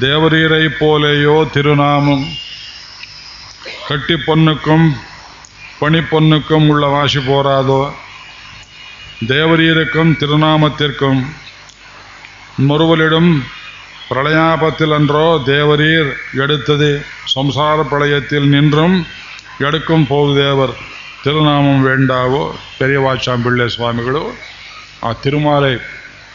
ದೇವರೀರೈ 0.00 0.64
ಪೋಲೆಯೋ 0.78 1.34
ತಿರುನಾಮಂ 1.44 2.22
கட்டி 3.88 4.16
பொண்ணுக்கும் 4.26 4.86
பணி 5.78 6.00
பொண்ணுக்கும் 6.10 6.66
உள்ள 6.68 6.84
வாசி 6.86 7.18
போராதோ 7.18 7.82
தேவரீருக்கும் 9.26 10.12
திருநாமத்திற்கும் 10.14 11.20
மறுவலிடும் 12.60 13.30
பிரளயாபத்தில் 14.08 14.92
அன்றோ 14.92 15.26
தேவரீர் 15.46 16.10
எடுத்தது 16.42 16.90
சம்சார 17.34 17.78
பிரளயத்தில் 17.82 18.48
நின்றும் 18.48 18.96
எடுக்கும் 19.62 20.06
போது 20.06 20.30
ದೇವರ್ 20.36 20.74
ತಿರುನಾಮಂ 21.24 21.76
ವೇಂಡಾವೋ 21.84 22.40
ಪೆರಿಯವಾಚಾಂಬಿಳ್ಳೆ 22.78 23.66
ಸ್ವಾಮಿಗಳು 23.68 24.22
ಆ 25.04 25.12
ತಿರುಮಾಲೆ 25.12 25.72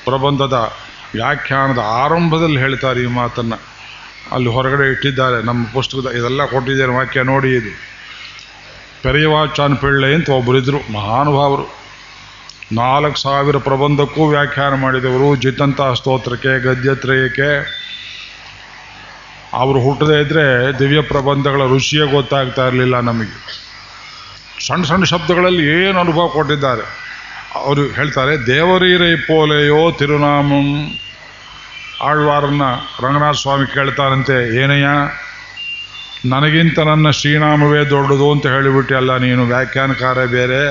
ಪ್ರಬಂಧದ 0.06 0.58
ವ್ಯಾಖ್ಯಾನದ 1.16 1.82
ಆರಂಭದಲ್ಲಿ 1.98 2.60
ಹೇಳ್ತಾರೆ 2.60 3.00
ಈ 3.02 3.10
ಮಾತನ್ನು 3.14 3.58
ಅಲ್ಲಿ 4.32 4.50
ಹೊರಗಡೆ 4.50 4.86
ಇಟ್ಟಿದ್ದಾರೆ 4.92 5.38
ನಮ್ಮ 5.44 5.62
ಪುಸ್ತಕದ 5.68 6.10
ಇದೆಲ್ಲ 6.12 6.42
ಕೊಟ್ಟಿದ್ದಾರೆ 6.46 6.92
ವಾಕ್ಯ 6.92 7.24
ನೋಡಿ 7.24 7.50
ಇದು 7.50 7.72
ಪೆರಿಯವಾಚಾನ್ 9.04 9.76
ಪಿಳ್ಳೆ 9.78 10.10
ಅಂತ 10.14 10.30
ಒಬ್ಬರಿದ್ದರು 10.30 10.80
ಮಹಾನುಭಾವರು 10.92 11.66
ನಾಲ್ಕು 12.74 13.20
ಸಾವಿರ 13.20 13.58
ಪ್ರಬಂಧಕ್ಕೂ 13.58 14.24
ವ್ಯಾಖ್ಯಾನ 14.30 14.74
ಮಾಡಿದವರು 14.76 15.36
ಜಿತಂತ 15.36 15.82
ಸ್ತೋತ್ರಕ್ಕೆ 15.96 16.54
ಗದ್ಯತ್ರಯಕ್ಕೆ 16.60 17.50
ಅವರು 19.55 19.81
ಹುಟ್ಟದೇ 19.81 20.21
ಇದ್ದರೆ 20.21 20.79
ದಿವ್ಯ 20.79 21.01
ಪ್ರಬಂಧಗಳ 21.01 21.63
ರುಚಿಯೇ 21.67 22.13
ಗೊತ್ತಾಗ್ತಾ 22.13 22.67
ಇರಲಿಲ್ಲ 22.67 23.01
ನಮಗೆ. 23.01 23.37
ಸಣ್ಣ 24.67 24.85
ಸಣ್ಣ 24.85 25.05
ಶಬ್ದಗಳಲ್ಲಿ 25.05 25.65
ಏನು 25.67 26.01
ಅನುಭವ 26.01 26.29
ಕೊಟ್ಟಿದ್ದಾರೆ? 26.29 27.05
ಅವರು 27.55 27.83
ಹೇಳ್ತಾರೆ, 27.83 28.47
ದೇವರೀರೈ 28.47 29.15
ಪೋಲೆಯೋ 29.17 29.91
ತಿರುನಾಮಂ. 29.91 30.69
ಆಳ್ವಾರನ್ನ 32.03 32.63
ರಂಗನಾಥ 33.03 33.37
ಸ್ವಾಮಿ 33.37 33.67
ಕೇಳ್ತಾರಂತೆ, 33.75 34.57
ಏನಯ್ಯ, 34.63 34.89
ನನಗಿಂತ 36.29 36.79
ನನ್ನ 36.79 37.11
ಶ್ರೀನಾಮವೇ 37.11 37.85
ದೊಡ್ಡದು 37.85 38.33
ಅಂತ 38.33 38.47
ಹೇಳಿಬಿಟ್ಟು 38.47 38.97
ಅಲ್ಲ 38.97 39.17
ನೀನು, 39.17 39.45
ವ್ಯಾಖ್ಯಾನಕಾರ 39.45 40.25
ಬೇರೆ. 40.25 40.63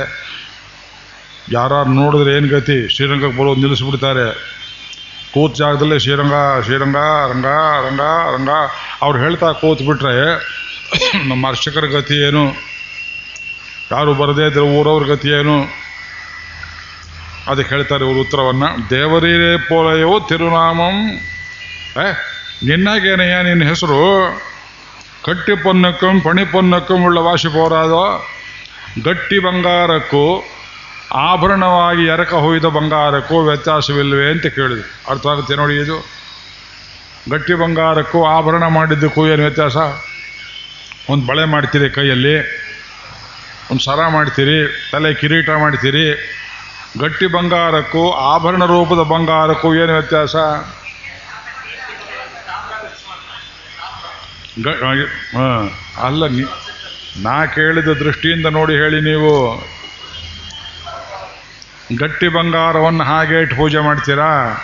ಯಾರು 1.52 1.94
ನೋಡಿದ್ರೆ 1.94 2.38
ಏನು 2.38 2.48
ಗತಿ? 2.48 2.96
ಶ್ರೀರಂಗಕ್ಕೆ 2.96 3.38
ಬರೋದು 3.38 3.60
ನಿಲ್ಲಿಸ್ಬಿಡ್ತಾರೆ. 3.60 4.28
ಕೂತ್ 5.34 5.56
ಜಾಗದಲ್ಲೇ 5.56 6.00
ಶ್ರೀರಂಗ 6.00 6.36
ಶ್ರೀರಂಗ 6.64 7.00
ರಂಗ 7.32 7.48
ರಂಗ 7.86 8.02
ರಂಗ 8.36 8.52
ಅವ್ರು 9.02 9.20
ಹೇಳ್ತಾ 9.20 9.52
ಕೂತ್ 9.54 9.82
ಬಿಟ್ರೆ 9.82 10.14
ನಮ್ಮ 11.28 11.48
ಅರ್ಚಕರ 11.48 11.86
ಗತಿ 11.86 12.16
ಏನು? 12.28 12.44
ಯಾರು 13.92 14.14
ಬರದೇ 14.14 14.46
ಇದ್ರೆ 14.48 14.62
ಊರವ್ರ 14.74 15.04
ಗತಿ 15.06 15.30
ಏನು? 15.30 15.56
ಅದಕ್ಕೆ 17.48 17.76
ಹೇಳ್ತಾರೆ 17.76 18.06
ಇವರು 18.06 18.20
ಉತ್ತರವನ್ನ. 18.20 18.66
ದೇವರೀರೇ 18.90 19.58
ಪೋಲಯೋ 19.70 20.20
ತಿರುನಾಮಂ. 20.20 20.98
ಏ, 21.98 22.08
ನಿನ್ನಾಗೇನಯ್ಯ 22.64 23.42
ನಿನ್ನ 23.44 23.64
ಹೆಸರು? 23.64 24.00
ಕಟ್ಟಿ 25.24 25.64
ಪೊನ್ನಕ್ಕಂ 25.64 26.22
ಪಣಿ 26.22 26.46
ಪೊನ್ನಕ್ಕಂ 26.46 27.04
ಉಳ್ಳ 27.06 27.20
ವಾಸಿ 27.20 27.48
ಪೋರಾದೋ 27.48 28.06
ಗಟ್ಟಿ 29.04 29.40
ಬಂಗಾರಕ್ಕೂ 29.40 30.24
ಆಭರಣವಾಗಿ 31.14 32.06
ಎರಕ 32.06 32.34
ಹೊಯ್ದ 32.34 32.66
ಬಂಗಾರಕ್ಕೂ 32.66 33.42
ವ್ಯತ್ಯಾಸವಿಲ್ಲವೇ 33.42 34.32
ಅಂತ 34.32 34.46
ಕೇಳಿದ್ರು. 34.46 35.12
ಅರ್ಥ 35.12 35.28
ಆಗುತ್ತೆ 35.28 35.56
ನೋಡಿ 35.56 35.76
ಇದು. 35.76 36.24
ಗಟ್ಟಿ 37.30 37.54
ಬಂಗಾರಕ್ಕೂ 37.54 38.26
ಆಭರಣ 38.26 38.68
ಮಾಡಿದ್ದಕ್ಕೂ 38.68 39.28
ಏನು 39.28 39.42
ವ್ಯತ್ಯಾಸ? 39.42 39.78
ಒಂದು 41.10 41.26
ಬಳೆ 41.26 41.46
ಮಾಡ್ತೀರಿ 41.46 41.90
ಕೈಯಲ್ಲಿ, 41.90 42.40
ಒಂದು 43.72 43.84
ಸರ 43.84 44.08
ಮಾಡ್ತೀರಿ, 44.08 44.90
ತಲೆ 44.92 45.14
ಕಿರೀಟ 45.14 45.50
ಮಾಡ್ತೀರಿ, 45.50 46.14
ಗಟ್ಟಿ 47.00 47.26
ಬಂಗಾರಕ್ಕೂ, 47.28 48.12
ಆಭರಣ 48.12 48.66
ರೂಪದ 48.66 49.04
ಬಂಗಾರಕ್ಕೂ 49.04 49.76
ಏನು 49.76 49.94
ವ್ಯತ್ಯಾಸ? 49.94 50.36
ಗ- 54.64 55.10
ಅಲ್ಲ 55.98 56.24
ನಾ 57.18 57.46
ಕೇಳಿದ 57.46 57.88
ದೃಷ್ಟಿಯಿಂದ 57.88 58.46
ನೋಡಿ 58.46 58.74
ಹೇಳಿ 58.74 59.02
ನೀವು. 59.02 59.64
ಗಟ್ಟಿ 62.00 62.28
ಬಂಗಾರವನ್ನು 62.28 63.04
ಹಾಗೆ 63.04 63.42
ಇಟ್ಟು 63.42 63.56
ಪೂಜೆ 63.56 63.80
ಮಾಡ್ತೀರಾ? 63.80 64.58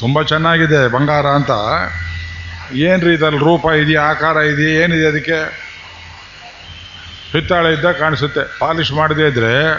ತುಂಬ 0.00 0.22
ಚೆನ್ನಾಗಿದೆ 0.22 0.88
ಬಂಗಾರ 0.88 1.26
ಅಂತ. 1.26 1.50
ಏನು 2.72 3.06
ರೀ 3.06 3.12
ಇದ್ರಲ್ಲಿ 3.12 3.38
ರೂಪ 3.38 3.66
ಇದೆಯಾ, 3.66 4.02
ಆಕಾರ 4.02 4.36
ಇದೆಯಾ, 4.36 4.84
ಏನಿದೆ 4.84 5.06
ಅದಕ್ಕೆ? 5.06 5.64
ಹಿತ್ತಾಳೆ 7.32 7.72
ಇದ್ದ 7.72 7.90
ಕಾಣಿಸುತ್ತೆ. 7.90 8.58
ಪಾಲಿಶ್ 8.58 8.92
ಮಾಡದೇ 8.92 9.26
ಇದ್ದರೆ 9.26 9.72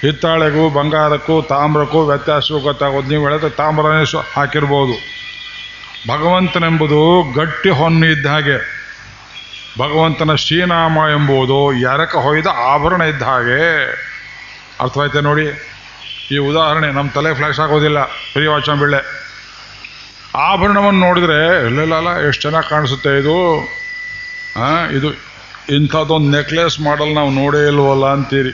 ಹಿತ್ತಾಳೆಗೂ, 0.00 0.70
ಬಂಗಾರಕ್ಕೂ, 0.70 1.42
ತಾಮ್ರಕ್ಕೂ 1.42 2.06
ವ್ಯತ್ಯಾಸ 2.06 2.42
ಗೊತ್ತಾಗೋದು. 2.62 3.08
ನೀವು 3.08 3.28
ಹೇಳಿದ್ರೆ 3.28 3.50
ತಾಮ್ರನೇ 3.50 4.04
ಹಾಕಿರ್ಬೋದು. 4.34 5.14
ಭಗವಂತನೆಂಬುದು 6.08 7.32
ಗಟ್ಟಿ 7.32 7.70
ಹೊನ್ನು 7.70 8.06
ಇದ್ದ 8.06 8.26
ಹಾಗೆ. 8.26 8.58
ಭಗವಂತನ 9.78 10.34
ಶ್ರೀನಾಮ 10.34 10.96
ಎಂಬುದು 10.96 11.72
ಎರಕ 11.72 12.16
ಹೊಯ್ದ 12.16 12.46
ಆಭರಣ 12.46 13.02
ಇದ್ದ 13.02 13.22
ಹಾಗೆ. 13.22 14.13
ಅರ್ಥವಾಯ್ತೆ 14.80 15.20
ನೋಡಿ? 15.20 15.46
ಈ 16.32 16.38
ಉದಾಹರಣೆ 16.38 16.92
ನಮ್ಮ 16.92 17.10
ತಲೆ 17.10 17.34
ಫ್ಲ್ಯಾಶ್ 17.34 17.60
ಆಗೋದಿಲ್ಲ. 17.60 18.04
ಪ್ರಿಯವಾಚನ 18.04 18.74
ಬೆಳ್ಳೆ 18.74 19.24
ಆಭರಣವನ್ನು 20.36 21.00
ನೋಡಿದ್ರೆ 21.00 21.66
ಎಲ್ಲೆಲ್ಲ 21.66 22.20
ಎಷ್ಟು 22.28 22.42
ಚೆನ್ನಾಗಿ 22.42 22.70
ಕಾಣಿಸುತ್ತೆ 22.70 23.20
ಇದು. 23.20 23.60
ಇದು 24.92 25.12
ಇಂಥದ್ದೊಂದು 25.74 26.36
ನೆಕ್ಲೆಸ್ 26.36 26.80
ಮಾಡಲ್ 26.80 27.14
ನಾವು 27.14 27.30
ನೋಡೇ 27.30 27.66
ಇಲ್ವಲ್ಲ 27.66 28.12
ಅಂತೀರಿ. 28.12 28.50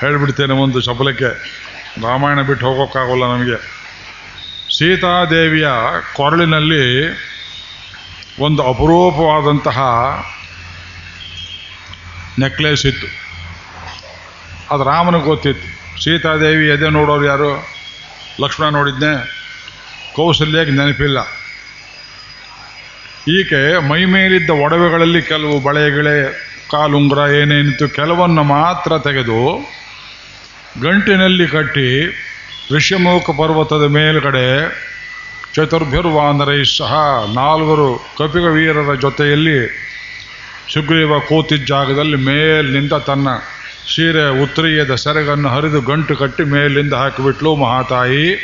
ಹೇಳಿಬಿಡ್ತೇನೆ 0.00 0.52
ಒಂದು 0.52 0.80
ಚಪಲಕ್ಕೆ. 0.80 1.30
ರಾಮಾಯಣ 2.02 2.42
ಬಿಟ್ಟು 2.42 2.66
ಹೋಗೋಕ್ಕಾಗೋಲ್ಲ 2.66 3.24
ನಮಗೆ. 3.24 3.56
ಸೀತಾದೇವಿಯ 4.78 5.68
ಕೊರಳಿನಲ್ಲಿ 6.16 7.10
ಒಂದು 8.40 8.62
ಅಪರೂಪವಾದಂತಹ 8.62 9.78
ನೆಕ್ಲೆಸ್ 12.38 12.86
ಇತ್ತು. 12.86 13.23
ಅದು 14.74 14.84
ರಾಮನಿಗೆ 14.84 15.24
ಗೊತ್ತಿತ್ತು. 15.24 15.68
ಸೀತಾದೇವಿ 16.04 16.68
ಎದೆ 16.68 16.88
ನೋಡೋರು 16.90 17.24
ಯಾರು? 17.24 17.50
ಲಕ್ಷ್ಮಣ 18.40 18.68
ನೋಡಿದ್ನೆ. 18.68 19.12
ಕೌಸಲ್ಯಕ್ಕೆ 20.16 20.74
ನೆನಪಿಲ್ಲ. 20.74 21.18
ಈಕೆ 23.28 23.88
ಮೈ 23.88 24.04
ಮೇಲಿದ್ದ 24.04 24.50
ಒಡವೆಗಳಲ್ಲಿ 24.50 25.22
ಕೆಲವು 25.22 25.60
ಬಳೆಗಳೇ, 25.60 26.50
ಕಾಲುಂಗುರ 26.70 27.30
ಏನೇನಿತ್ತು 27.30 27.88
ಕೆಲವನ್ನು 27.88 28.42
ಮಾತ್ರ 28.42 28.98
ತೆಗೆದು 28.98 29.40
ಗಂಟಿನಲ್ಲಿ 30.82 31.46
ಕಟ್ಟಿ 31.46 31.88
ಋಷಿಮುಖ 32.74 33.30
ಪರ್ವತದ 33.30 33.86
ಮೇಲ್ಗಡೆ 33.88 34.48
ಚತುರ್ಭಿರ್ವಾನರೈ 35.54 36.64
ಸಹ 36.64 36.94
ನಾಲ್ವರು 37.34 38.14
ಕಪಿಗ 38.18 38.44
ವೀರರ 38.44 38.94
ಜೊತೆಯಲ್ಲಿ 38.94 39.58
ಸುಗ್ರೀವ 40.72 41.18
ಕೂತಿದ್ದ 41.18 41.66
ಜಾಗದಲ್ಲಿ 41.66 42.16
ಮೇಲಿನಿಂದ 42.16 42.92
ತನ್ನ 42.92 43.28
ಸೀರೆ 43.88 44.42
ಉತ್ತರಿಯದ 44.42 44.94
ಸೆರಗನ್ನು 44.94 45.48
ಹರಿದು 45.48 45.80
ಗಂಟು 45.80 46.16
ಕಟ್ಟಿ 46.16 46.44
ಮೇಲಿಂದ 46.44 46.94
ಹಾಕಿಬಿಟ್ಲು 46.94 47.56
ಮಹಾತಾಯಿ. 47.56 48.34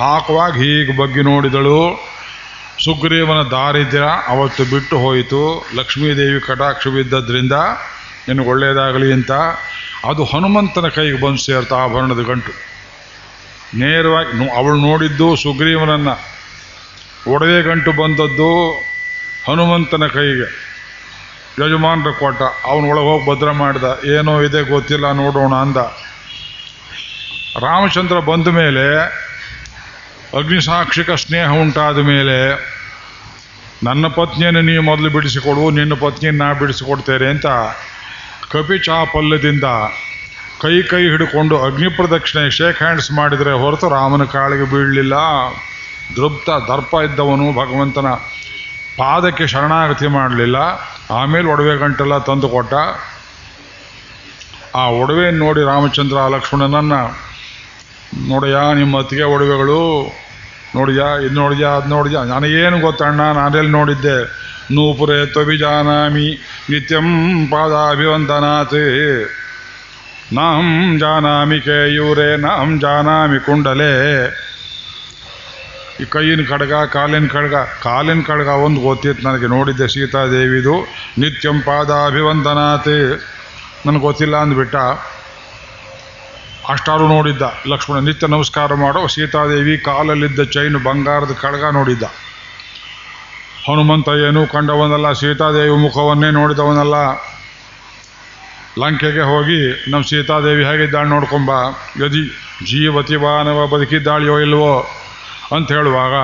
ಹಾಕುವಾಗ 0.00 0.52
ಹೀಗೆ 0.52 0.96
ಬಗ್ಗಿ 0.96 1.22
ನೋಡಿದಳು. 1.22 2.10
ಸುಗ್ರೀವನ 2.84 3.42
ದಾರಿದ್ರ್ಯ 3.50 4.06
ಅವತ್ತು 4.28 4.64
ಬಿಟ್ಟು 4.64 4.98
ಹೋಯಿತು. 4.98 5.70
ಲಕ್ಷ್ಮೀದೇವಿ 5.74 6.40
ಕಟಾಕ್ಷ 6.40 6.88
ಬಿದ್ದದ್ರಿಂದ 6.88 7.52
ನಿನಗೆ 8.28 8.48
ಒಳ್ಳೆಯದಾಗಲಿ 8.48 9.12
ಅಂತ. 9.12 9.30
ಅದು 10.08 10.24
ಹನುಮಂತನ 10.24 10.88
ಕೈಗೆ 10.88 11.20
ಬಂದು 11.20 11.38
ಸೇರ್ತಾ 11.38 11.76
ಆಭರಣದ 11.76 12.22
ಗಂಟು. 12.22 12.52
ನೇರವಾಗಿ 13.74 14.50
ಅವಳು 14.50 14.76
ನೋಡಿದ್ದು 14.76 15.36
ಸುಗ್ರೀವನನ್ನು 15.36 16.14
ಒಡವೆ 17.32 17.62
ಗಂಟು 17.62 17.92
ಬಂದದ್ದು 17.92 18.72
ಹನುಮಂತನ 19.48 20.06
ಕೈಗೆ. 20.06 20.69
ಯಜಮಾನ್ರ 21.58 22.10
ಕೊಟ್ಟ 22.10 22.42
ಅವನು 22.64 22.88
ಒಳಗೆ 22.88 23.06
ಹೋಗಿ 23.06 23.24
ಭದ್ರ 23.30 23.50
ಮಾಡಿದ, 23.50 23.84
ಏನೋ 24.04 24.42
ಇದೆ 24.42 24.62
ಗೊತ್ತಿಲ್ಲ, 24.62 25.12
ನೋಡೋಣ 25.12 25.54
ಅಂದ. 25.54 25.76
ರಾಮಚಂದ್ರ 27.56 28.18
ಬಂದ 28.18 28.48
ಮೇಲೆ, 28.48 28.98
ಅಗ್ನಿಸಾಕ್ಷಿಕ 30.38 31.10
ಸ್ನೇಹ 31.10 31.48
ಉಂಟಾದ 31.48 31.98
ಮೇಲೆ, 31.98 32.70
ನನ್ನ 33.84 34.06
ಪತ್ನಿಯನ್ನು 34.06 34.60
ನೀವು 34.60 34.82
ಮೊದಲು 34.82 35.10
ಬಿಡಿಸಿಕೊಡು, 35.10 35.70
ನಿನ್ನ 35.70 35.94
ಪತ್ನಿಯನ್ನು 35.94 36.44
ನಾ 36.44 36.52
ಬಿಡಿಸಿಕೊಡ್ತೇನೆ 36.52 37.26
ಅಂತ 37.26 37.46
ಕಪಿ 38.50 38.78
ಚಾಪಲ್ಯದಿಂದ 38.78 39.64
ಕೈ 40.60 40.82
ಕೈ 40.82 41.02
ಹಿಡ್ಕೊಂಡು 41.02 41.64
ಅಗ್ನಿ 41.64 41.88
ಪ್ರದಕ್ಷಿಣೆ 41.88 42.50
ಶೇಕ್ 42.50 42.82
ಹ್ಯಾಂಡ್ಸ್ 42.82 43.12
ಮಾಡಿದರೆ 43.12 43.52
ಹೊರತು 43.52 43.88
ರಾಮನ 43.88 44.24
ಕಾಳಿಗೆ 44.24 44.64
ಬೀಳಲಿಲ್ಲ. 44.64 45.14
ದೃಪ್ತ 46.16 46.50
ದರ್ಪ 46.50 46.94
ಇದ್ದವನು 46.94 47.52
ಭಗವಂತನ. 47.52 48.06
ಪಾದಕ್ಕೆ 49.00 49.46
ಶರಣಾಗತಿ 49.46 50.06
ಮಾಡಲಿಲ್ಲ. 50.06 50.56
ಆಮೇಲೆ 51.10 51.46
ಒಡವೆ 51.48 51.76
ಗಂಟೆಲ್ಲ 51.76 52.18
ತಂದು 52.18 52.48
ಕೊಟ್ಟ. 52.48 52.74
ಆ 54.74 54.84
ಒಡವೆ 55.02 55.30
ನೋಡಿ 55.30 55.62
ರಾಮಚಂದ್ರ 55.64 56.16
ಲಕ್ಷ್ಮಣನನ್ನ, 56.34 56.92
ನೋಡಯ್ಯ, 58.28 58.58
ನಿಮ್ಮ 58.74 58.98
ಅತ್ತಿಗೆ 58.98 59.22
ಒಡವೆಗಳು, 59.22 59.80
ನೋಡಿದ್ಯ, 60.74 61.04
ಇದು 61.26 61.34
ನೋಡಿದ್ಯಾ, 61.34 61.68
ಅದು 61.68 61.88
ನೋಡಿದ್ಯಾ? 61.88 62.24
ನನಗೇನು 62.24 62.78
ಗೊತ್ತಣ್ಣ 62.80 63.20
ನಾನೆಲ್ಲಿ 63.32 63.72
ನೋಡಿದ್ದೆ? 63.72 64.18
ನೂಪುರೆ 64.74 65.26
ತ್ವಭಿಜಾನಾಮಿ 65.26 66.26
ನಿತ್ಯಂ 66.70 67.08
ಪಾದಾಭಿವಂದನಾಥೇ 67.50 68.84
ನಾಂ 70.32 70.66
ಜಾನಾಮಿ 70.98 71.58
ಕೇಯೂರೇ, 71.60 72.36
ನಾಂ 72.36 72.80
ಜಾನಾಮಿ 72.80 73.38
ಕುಂಡಲೆ. 73.38 73.94
ಈ 76.00 76.04
ಕೈಯಿನ 76.04 76.40
ಖಡ್ಗ 76.48 76.72
ಕಾಲಿನ 76.72 77.26
ಖಡ್ಗ 77.26 77.54
ಕಾಲಿನ 77.82 78.20
ಖಡ್ಗ 78.26 78.46
ಒಂದು 78.46 78.80
ಗೊತ್ತಿತ್ತು 78.80 79.28
ನನಗೆ. 79.28 79.46
ನೋಡಿದ್ದೆ 79.46 79.88
ಸೀತಾದೇವಿದು 79.88 80.74
ನಿತ್ಯಂ 81.18 81.60
ಪಾದಾಭಿವಂದನಾತ್. 81.60 82.88
ನನಗೆ 83.86 83.98
ಗೊತ್ತಿಲ್ಲ 83.98 84.36
ಅಂದ್ಬಿಟ್ಟ 84.36 84.76
ಅಷ್ಟಾರು 86.68 87.08
ನೋಡಿದ್ದ. 87.08 87.42
ಲಕ್ಷ್ಮಣ 87.66 87.98
ನಿತ್ಯ 87.98 88.26
ನಮಸ್ಕಾರ 88.26 88.74
ಮಾಡೋ 88.74 89.06
ಸೀತಾದೇವಿ 89.06 89.78
ಕಾಲಲ್ಲಿದ್ದ 89.78 90.42
ಚೈನ್ 90.42 90.76
ಬಂಗಾರದ 90.84 91.32
ಖಡ್ಗ 91.40 91.64
ನೋಡಿದ್ದ. 91.72 92.02
ಹನುಮಂತ 93.68 94.08
ಏನೂ 94.08 94.46
ಕಂಡವನಲ್ಲ, 94.46 95.12
ಸೀತಾದೇವಿ 95.12 95.76
ಮುಖವನ್ನೇ 95.76 96.30
ನೋಡಿದವನಲ್ಲ. 96.30 96.94
ಲಂಕೆಗೆ 98.78 99.20
ಹೋಗಿ 99.20 99.90
ನಮ್ಮ 99.90 100.04
ಸೀತಾದೇವಿ 100.04 100.64
ಹೇಗಿದ್ದಾಳೆ 100.64 101.08
ನೋಡ್ಕೊಂಬ. 101.08 101.50
ಯದಿ 102.04 102.22
ಜೀವತಿ 102.66 103.16
ಬಾನವ 103.16 103.66
ಬದುಕಿದ್ದಾಳೆಯೋ 103.66 104.38
ಇಲ್ವೋ. 104.38 104.74
ಅಂತ 105.56 105.68
ಹೇಳುವಾಗ 105.72 106.14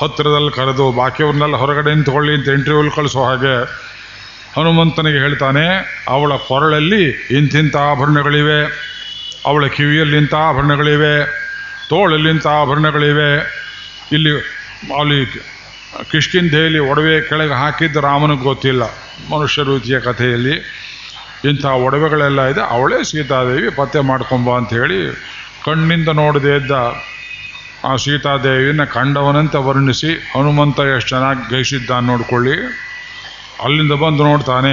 ಹತ್ತಿರದಲ್ಲಿ 0.00 0.52
ಕರೆದು, 0.58 0.86
ಬಾಕಿಯವ್ರನ್ನೆಲ್ಲ 0.92 1.56
ಹೊರಗಡೆ 1.62 1.90
ನಿಂತ್ಕೊಳ್ಳಿ 1.94 2.32
ಅಂತ 2.34 2.48
ಇಂಟರ್ವ್ಯೂಲ್ 2.56 2.90
ಕಳಿಸೋ 2.96 3.20
ಹಾಗೆ 3.24 3.54
ಹನುಮಂತನಿಗೆ 4.56 5.18
ಹೇಳ್ತಾನೆ, 5.18 5.64
ಅವಳ 6.08 6.32
ಕೊರಳಲ್ಲಿ 6.48 7.04
ಇಂತಿಂಥ 7.38 7.76
ಆಭರಣಗಳಿವೆ, 7.90 8.60
ಅವಳ 9.48 9.64
ಕಿವಿಯಲ್ಲಿ 9.76 10.16
ಇಂಥ 10.22 10.34
ಆಭರಣಗಳಿವೆ, 10.48 11.14
ತೋಳಲ್ಲಿ 11.90 12.28
ಇಂಥ 12.34 12.46
ಆಭರಣಗಳಿವೆ. 12.60 13.30
ಇಲ್ಲಿ 14.16 14.32
ಅಲ್ಲಿ 15.00 15.20
ಕಿಷ್ಕಿಂಧೆಯಲ್ಲಿ 16.10 16.80
ಒಡವೆ 16.90 17.14
ಕೆಳಗೆ 17.28 17.54
ಹಾಕಿದ್ದು 17.62 18.00
ರಾಮನಿಗೆ 18.00 18.42
ಗೊತ್ತಿಲ್ಲ. 18.42 18.82
ಮನುಷ್ಯ 19.32 19.62
ರೀತಿಯ 19.68 19.98
ಕಥೆಯಲ್ಲಿ 20.00 20.54
ಇಂಥ 21.50 21.64
ಒಡವೆಗಳೆಲ್ಲ 21.86 22.40
ಇದೆ, 22.52 22.62
ಅವಳೇ 22.76 22.98
ಸೀತಾದೇವಿ 23.10 23.68
ಪತ್ತೆ 23.80 24.00
ಮಾಡ್ಕೊಂಬ 24.10 24.56
ಅಂತ 24.56 24.70
ಹೇಳಿ 24.80 24.98
ಕಣ್ಣಿಂದ 25.64 26.10
ನೋಡದೇ 26.22 26.52
ಇದ್ದ 26.56 26.72
ಆ 27.88 27.92
ಸೀತಾದೇವಿಯನ್ನು 28.02 28.86
ಕಂಡವನಂತೆ 28.94 29.58
ವರ್ಣಿಸಿ 29.66 30.10
ಹನುಮಂತ 30.32 30.78
ಎಷ್ಟು 30.92 31.08
ಚೆನ್ನಾಗಿ 31.12 31.42
ಗೈಸಿದ್ದ 31.52 31.98
ನೋಡ್ಕೊಳ್ಳಿ. 32.10 32.56
ಅಲ್ಲಿಂದ 33.64 33.94
ಬಂದು 34.04 34.22
ನೋಡ್ತಾನೆ, 34.28 34.72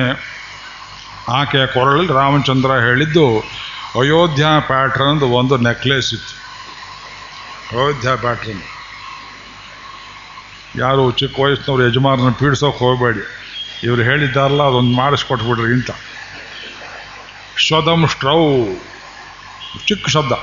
ಆಕೆಯ 1.40 1.66
ಕೊರಳಲ್ಲಿ 1.76 2.14
ರಾಮಚಂದ್ರ 2.20 2.72
ಹೇಳಿದ್ದು, 2.88 3.26
ಅಯೋಧ್ಯ 4.02 4.46
ಪ್ಯಾಟ್ರನ್ದು 4.70 5.28
ಒಂದು 5.40 5.58
ನೆಕ್ಲೆಸ್ 5.68 6.10
ಇತ್ತು. 6.18 6.34
ಅಯೋಧ್ಯ 7.74 8.16
ಪ್ಯಾಟ್ರನ್ 8.26 8.64
ಯಾರು 10.84 11.04
ಚಿಕ್ಕ 11.20 11.36
ವಯಸ್ಸಿನವ್ರು 11.44 11.84
ಯಜಮಾನನ 11.88 12.32
ಪೀಡಿಸೋಕೆ 12.40 12.80
ಹೋಗಬೇಡಿ. 12.86 13.24
ಇವರು 13.88 14.02
ಹೇಳಿದ್ದಾರಲ್ಲ, 14.10 14.64
ಅದೊಂದು 14.72 14.96
ಮಾಡಿಸ್ಕೊಟ್ಬಿಡ್ರಿ 15.02 15.70
ಇಂತ 15.78 15.92
ಶ್ವದಂ 17.66 18.02
ಸ್ಟ್ರೌ 18.14 18.42
ಚಿಕ್ಕ 19.88 20.08
ಶಬ್ದ. 20.16 20.34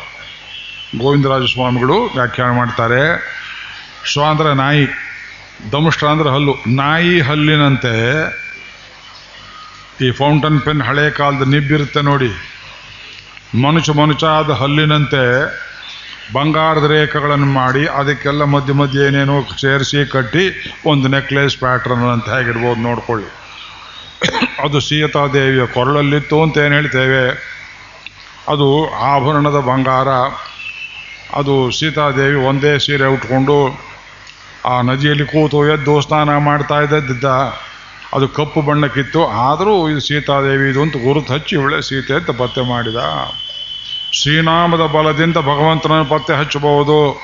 ಗೋವಿಂದರಾಜ 0.99 1.45
ಸ್ವಾಮಿಗಳು 1.53 1.97
ವ್ಯಾಖ್ಯಾನ 2.17 2.53
ಮಾಡ್ತಾರೆ. 2.57 3.03
ಶ್ವ 4.11 4.23
ಅಂದರೆ 4.31 4.55
ನಾಯಿ 4.55 4.85
ದಮುಷ್ಟ 5.73 6.05
ಅಂದರೆ 6.05 6.31
ಹಲ್ಲು. 6.31 6.55
ನಾಯಿ 6.69 7.21
ಹಲ್ಲಿನಂತೆ 7.21 7.95
ಈ 10.05 10.11
ಫೌಂಟನ್ 10.11 10.61
ಪೆನ್ 10.67 10.83
ಹಳೆ 10.83 11.11
ಕಾಲದ 11.11 11.47
ನಿಬ್ಬಿರುತ್ತೆ 11.49 12.01
ನೋಡಿ. 12.01 12.31
ಮನುಷ್ಯ 13.65 13.93
ಮನುಷ್ಯಾದ 13.93 14.51
ಹಲ್ಲಿನಂತೆ 14.51 15.25
ಬಂಗಾರದ 16.33 16.87
ರೇಖೆಗಳನ್ನು 16.91 17.47
ಮಾಡಿ 17.47 17.87
ಅದಕ್ಕೆಲ್ಲ 18.01 18.43
ಮಧ್ಯೆ 18.45 18.75
ಮಧ್ಯೆ 18.81 19.07
ಏನೇನೋ 19.07 19.37
ಸೇರಿಸಿ 19.63 20.01
ಕಟ್ಟಿ 20.13 20.45
ಒಂದು 20.91 21.09
ನೆಕ್ಲೆಸ್ 21.09 21.57
ಪ್ಯಾಟ್ರನ್ 21.57 22.05
ಅಂತ 22.13 22.29
ಹೇಗಿರ್ಬೋದು 22.29 22.81
ನೋಡ್ಕೊಳ್ಳಿ. 22.81 23.29
ಅದು 24.65 24.81
ಸೀತಾದೇವಿಯ 24.81 25.67
ಕೊರಳಲ್ಲಿತ್ತು 25.67 26.43
ಅಂತ 26.43 26.59
ಏನು 26.59 26.75
ಹೇಳ್ತೇವೆ? 26.75 27.25
ಅದು 28.49 28.69
ಆಭರಣದ 28.89 29.61
ಬಂಗಾರ. 29.61 30.09
ಅದು 31.35 31.71
ಸೀತಾದೇವಿ 31.71 32.35
ಒಂದೇ 32.35 32.79
ಸೀರೆ 32.79 33.07
ಉಟ್ಕೊಂಡು 33.07 33.81
ಆ 34.67 34.81
ನದಿಯಲ್ಲಿ 34.81 35.27
ಕೂತು 35.27 35.67
ಎದ್ದು 35.67 36.01
ಸ್ನಾನ 36.01 36.37
ಮಾಡ್ತಾ 36.37 36.81
ಇದ್ದದ್ದಿದ್ದ 36.81 37.25
ಅದು 38.15 38.29
ಕಪ್ಪು 38.29 38.63
ಬಣ್ಣಕ್ಕಿತ್ತು. 38.63 39.27
ಆದರೂ 39.27 39.89
ಇದು 39.89 40.01
ಸೀತಾದೇವಿ 40.01 40.71
ಇದು 40.71 40.83
ಅಂತ 40.83 40.93
ಗುರುತು 40.93 41.33
ಹಚ್ಚಿ 41.33 41.57
ಇವಳೆ 41.57 41.83
ಸೀತೆ 41.83 42.15
ಅಂತ 42.15 42.31
ಪತ್ತೆ 42.31 42.61
ಮಾಡಿದ. 42.61 42.97
ಶ್ರೀನಾಮದ 44.13 44.87
ಬಲದಿಂದ 44.87 45.37
ಭಗವಂತನ 45.37 46.03
ಪತ್ತೆ 46.03 46.35
ಹಚ್ಚಬಹುದು. 46.35 47.23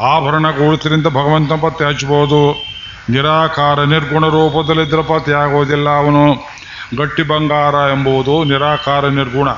ಆಭರಣ 0.00 0.50
ಕುಳಿತರಿಂದ 0.50 1.06
ಭಗವಂತನ 1.06 1.56
ಪತ್ತೆ 1.56 1.84
ಹಚ್ಚಬಹುದು. 1.84 2.64
ನಿರಾಕಾರ 3.10 3.84
ನಿರ್ಗುಣ 3.84 4.28
ರೂಪದಲ್ಲಿದ್ದರೆ 4.28 5.02
ಪತ್ತೆ 5.02 5.32
ಆಗೋದಿಲ್ಲ 5.32 5.88
ಅವನು. 5.88 6.34
ಗಟ್ಟಿ 6.96 7.22
ಬಂಗಾರ 7.22 7.74
ಎಂಬುದು 7.74 8.44
ನಿರಾಕಾರ 8.44 9.08
ನಿರ್ಗುಣ. 9.08 9.48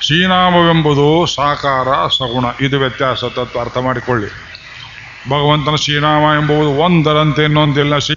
ಶ್ರೀನಾಮವೆಂಬುದು 0.00 1.26
ಸಾಕಾರ 1.26 2.08
ಸಗುಣ. 2.08 2.44
ಇದು 2.60 2.78
ವ್ಯತ್ಯಾಸ 2.78 3.24
ತತ್ವ 3.24 3.60
ಅರ್ಥ 3.60 3.78
ಮಾಡಿಕೊಳ್ಳಿ. 3.78 4.26
ಭಗವಂತನ 5.30 5.74
ಶ್ರೀನಾಮ 5.74 6.22
ಎಂಬುದು 6.40 6.68
ಒಂದರಂತೆ 6.68 7.44
ಇನ್ನೊಂದಿಲ್ಲ. 7.44 7.98
ಶ್ರೀ 7.98 8.16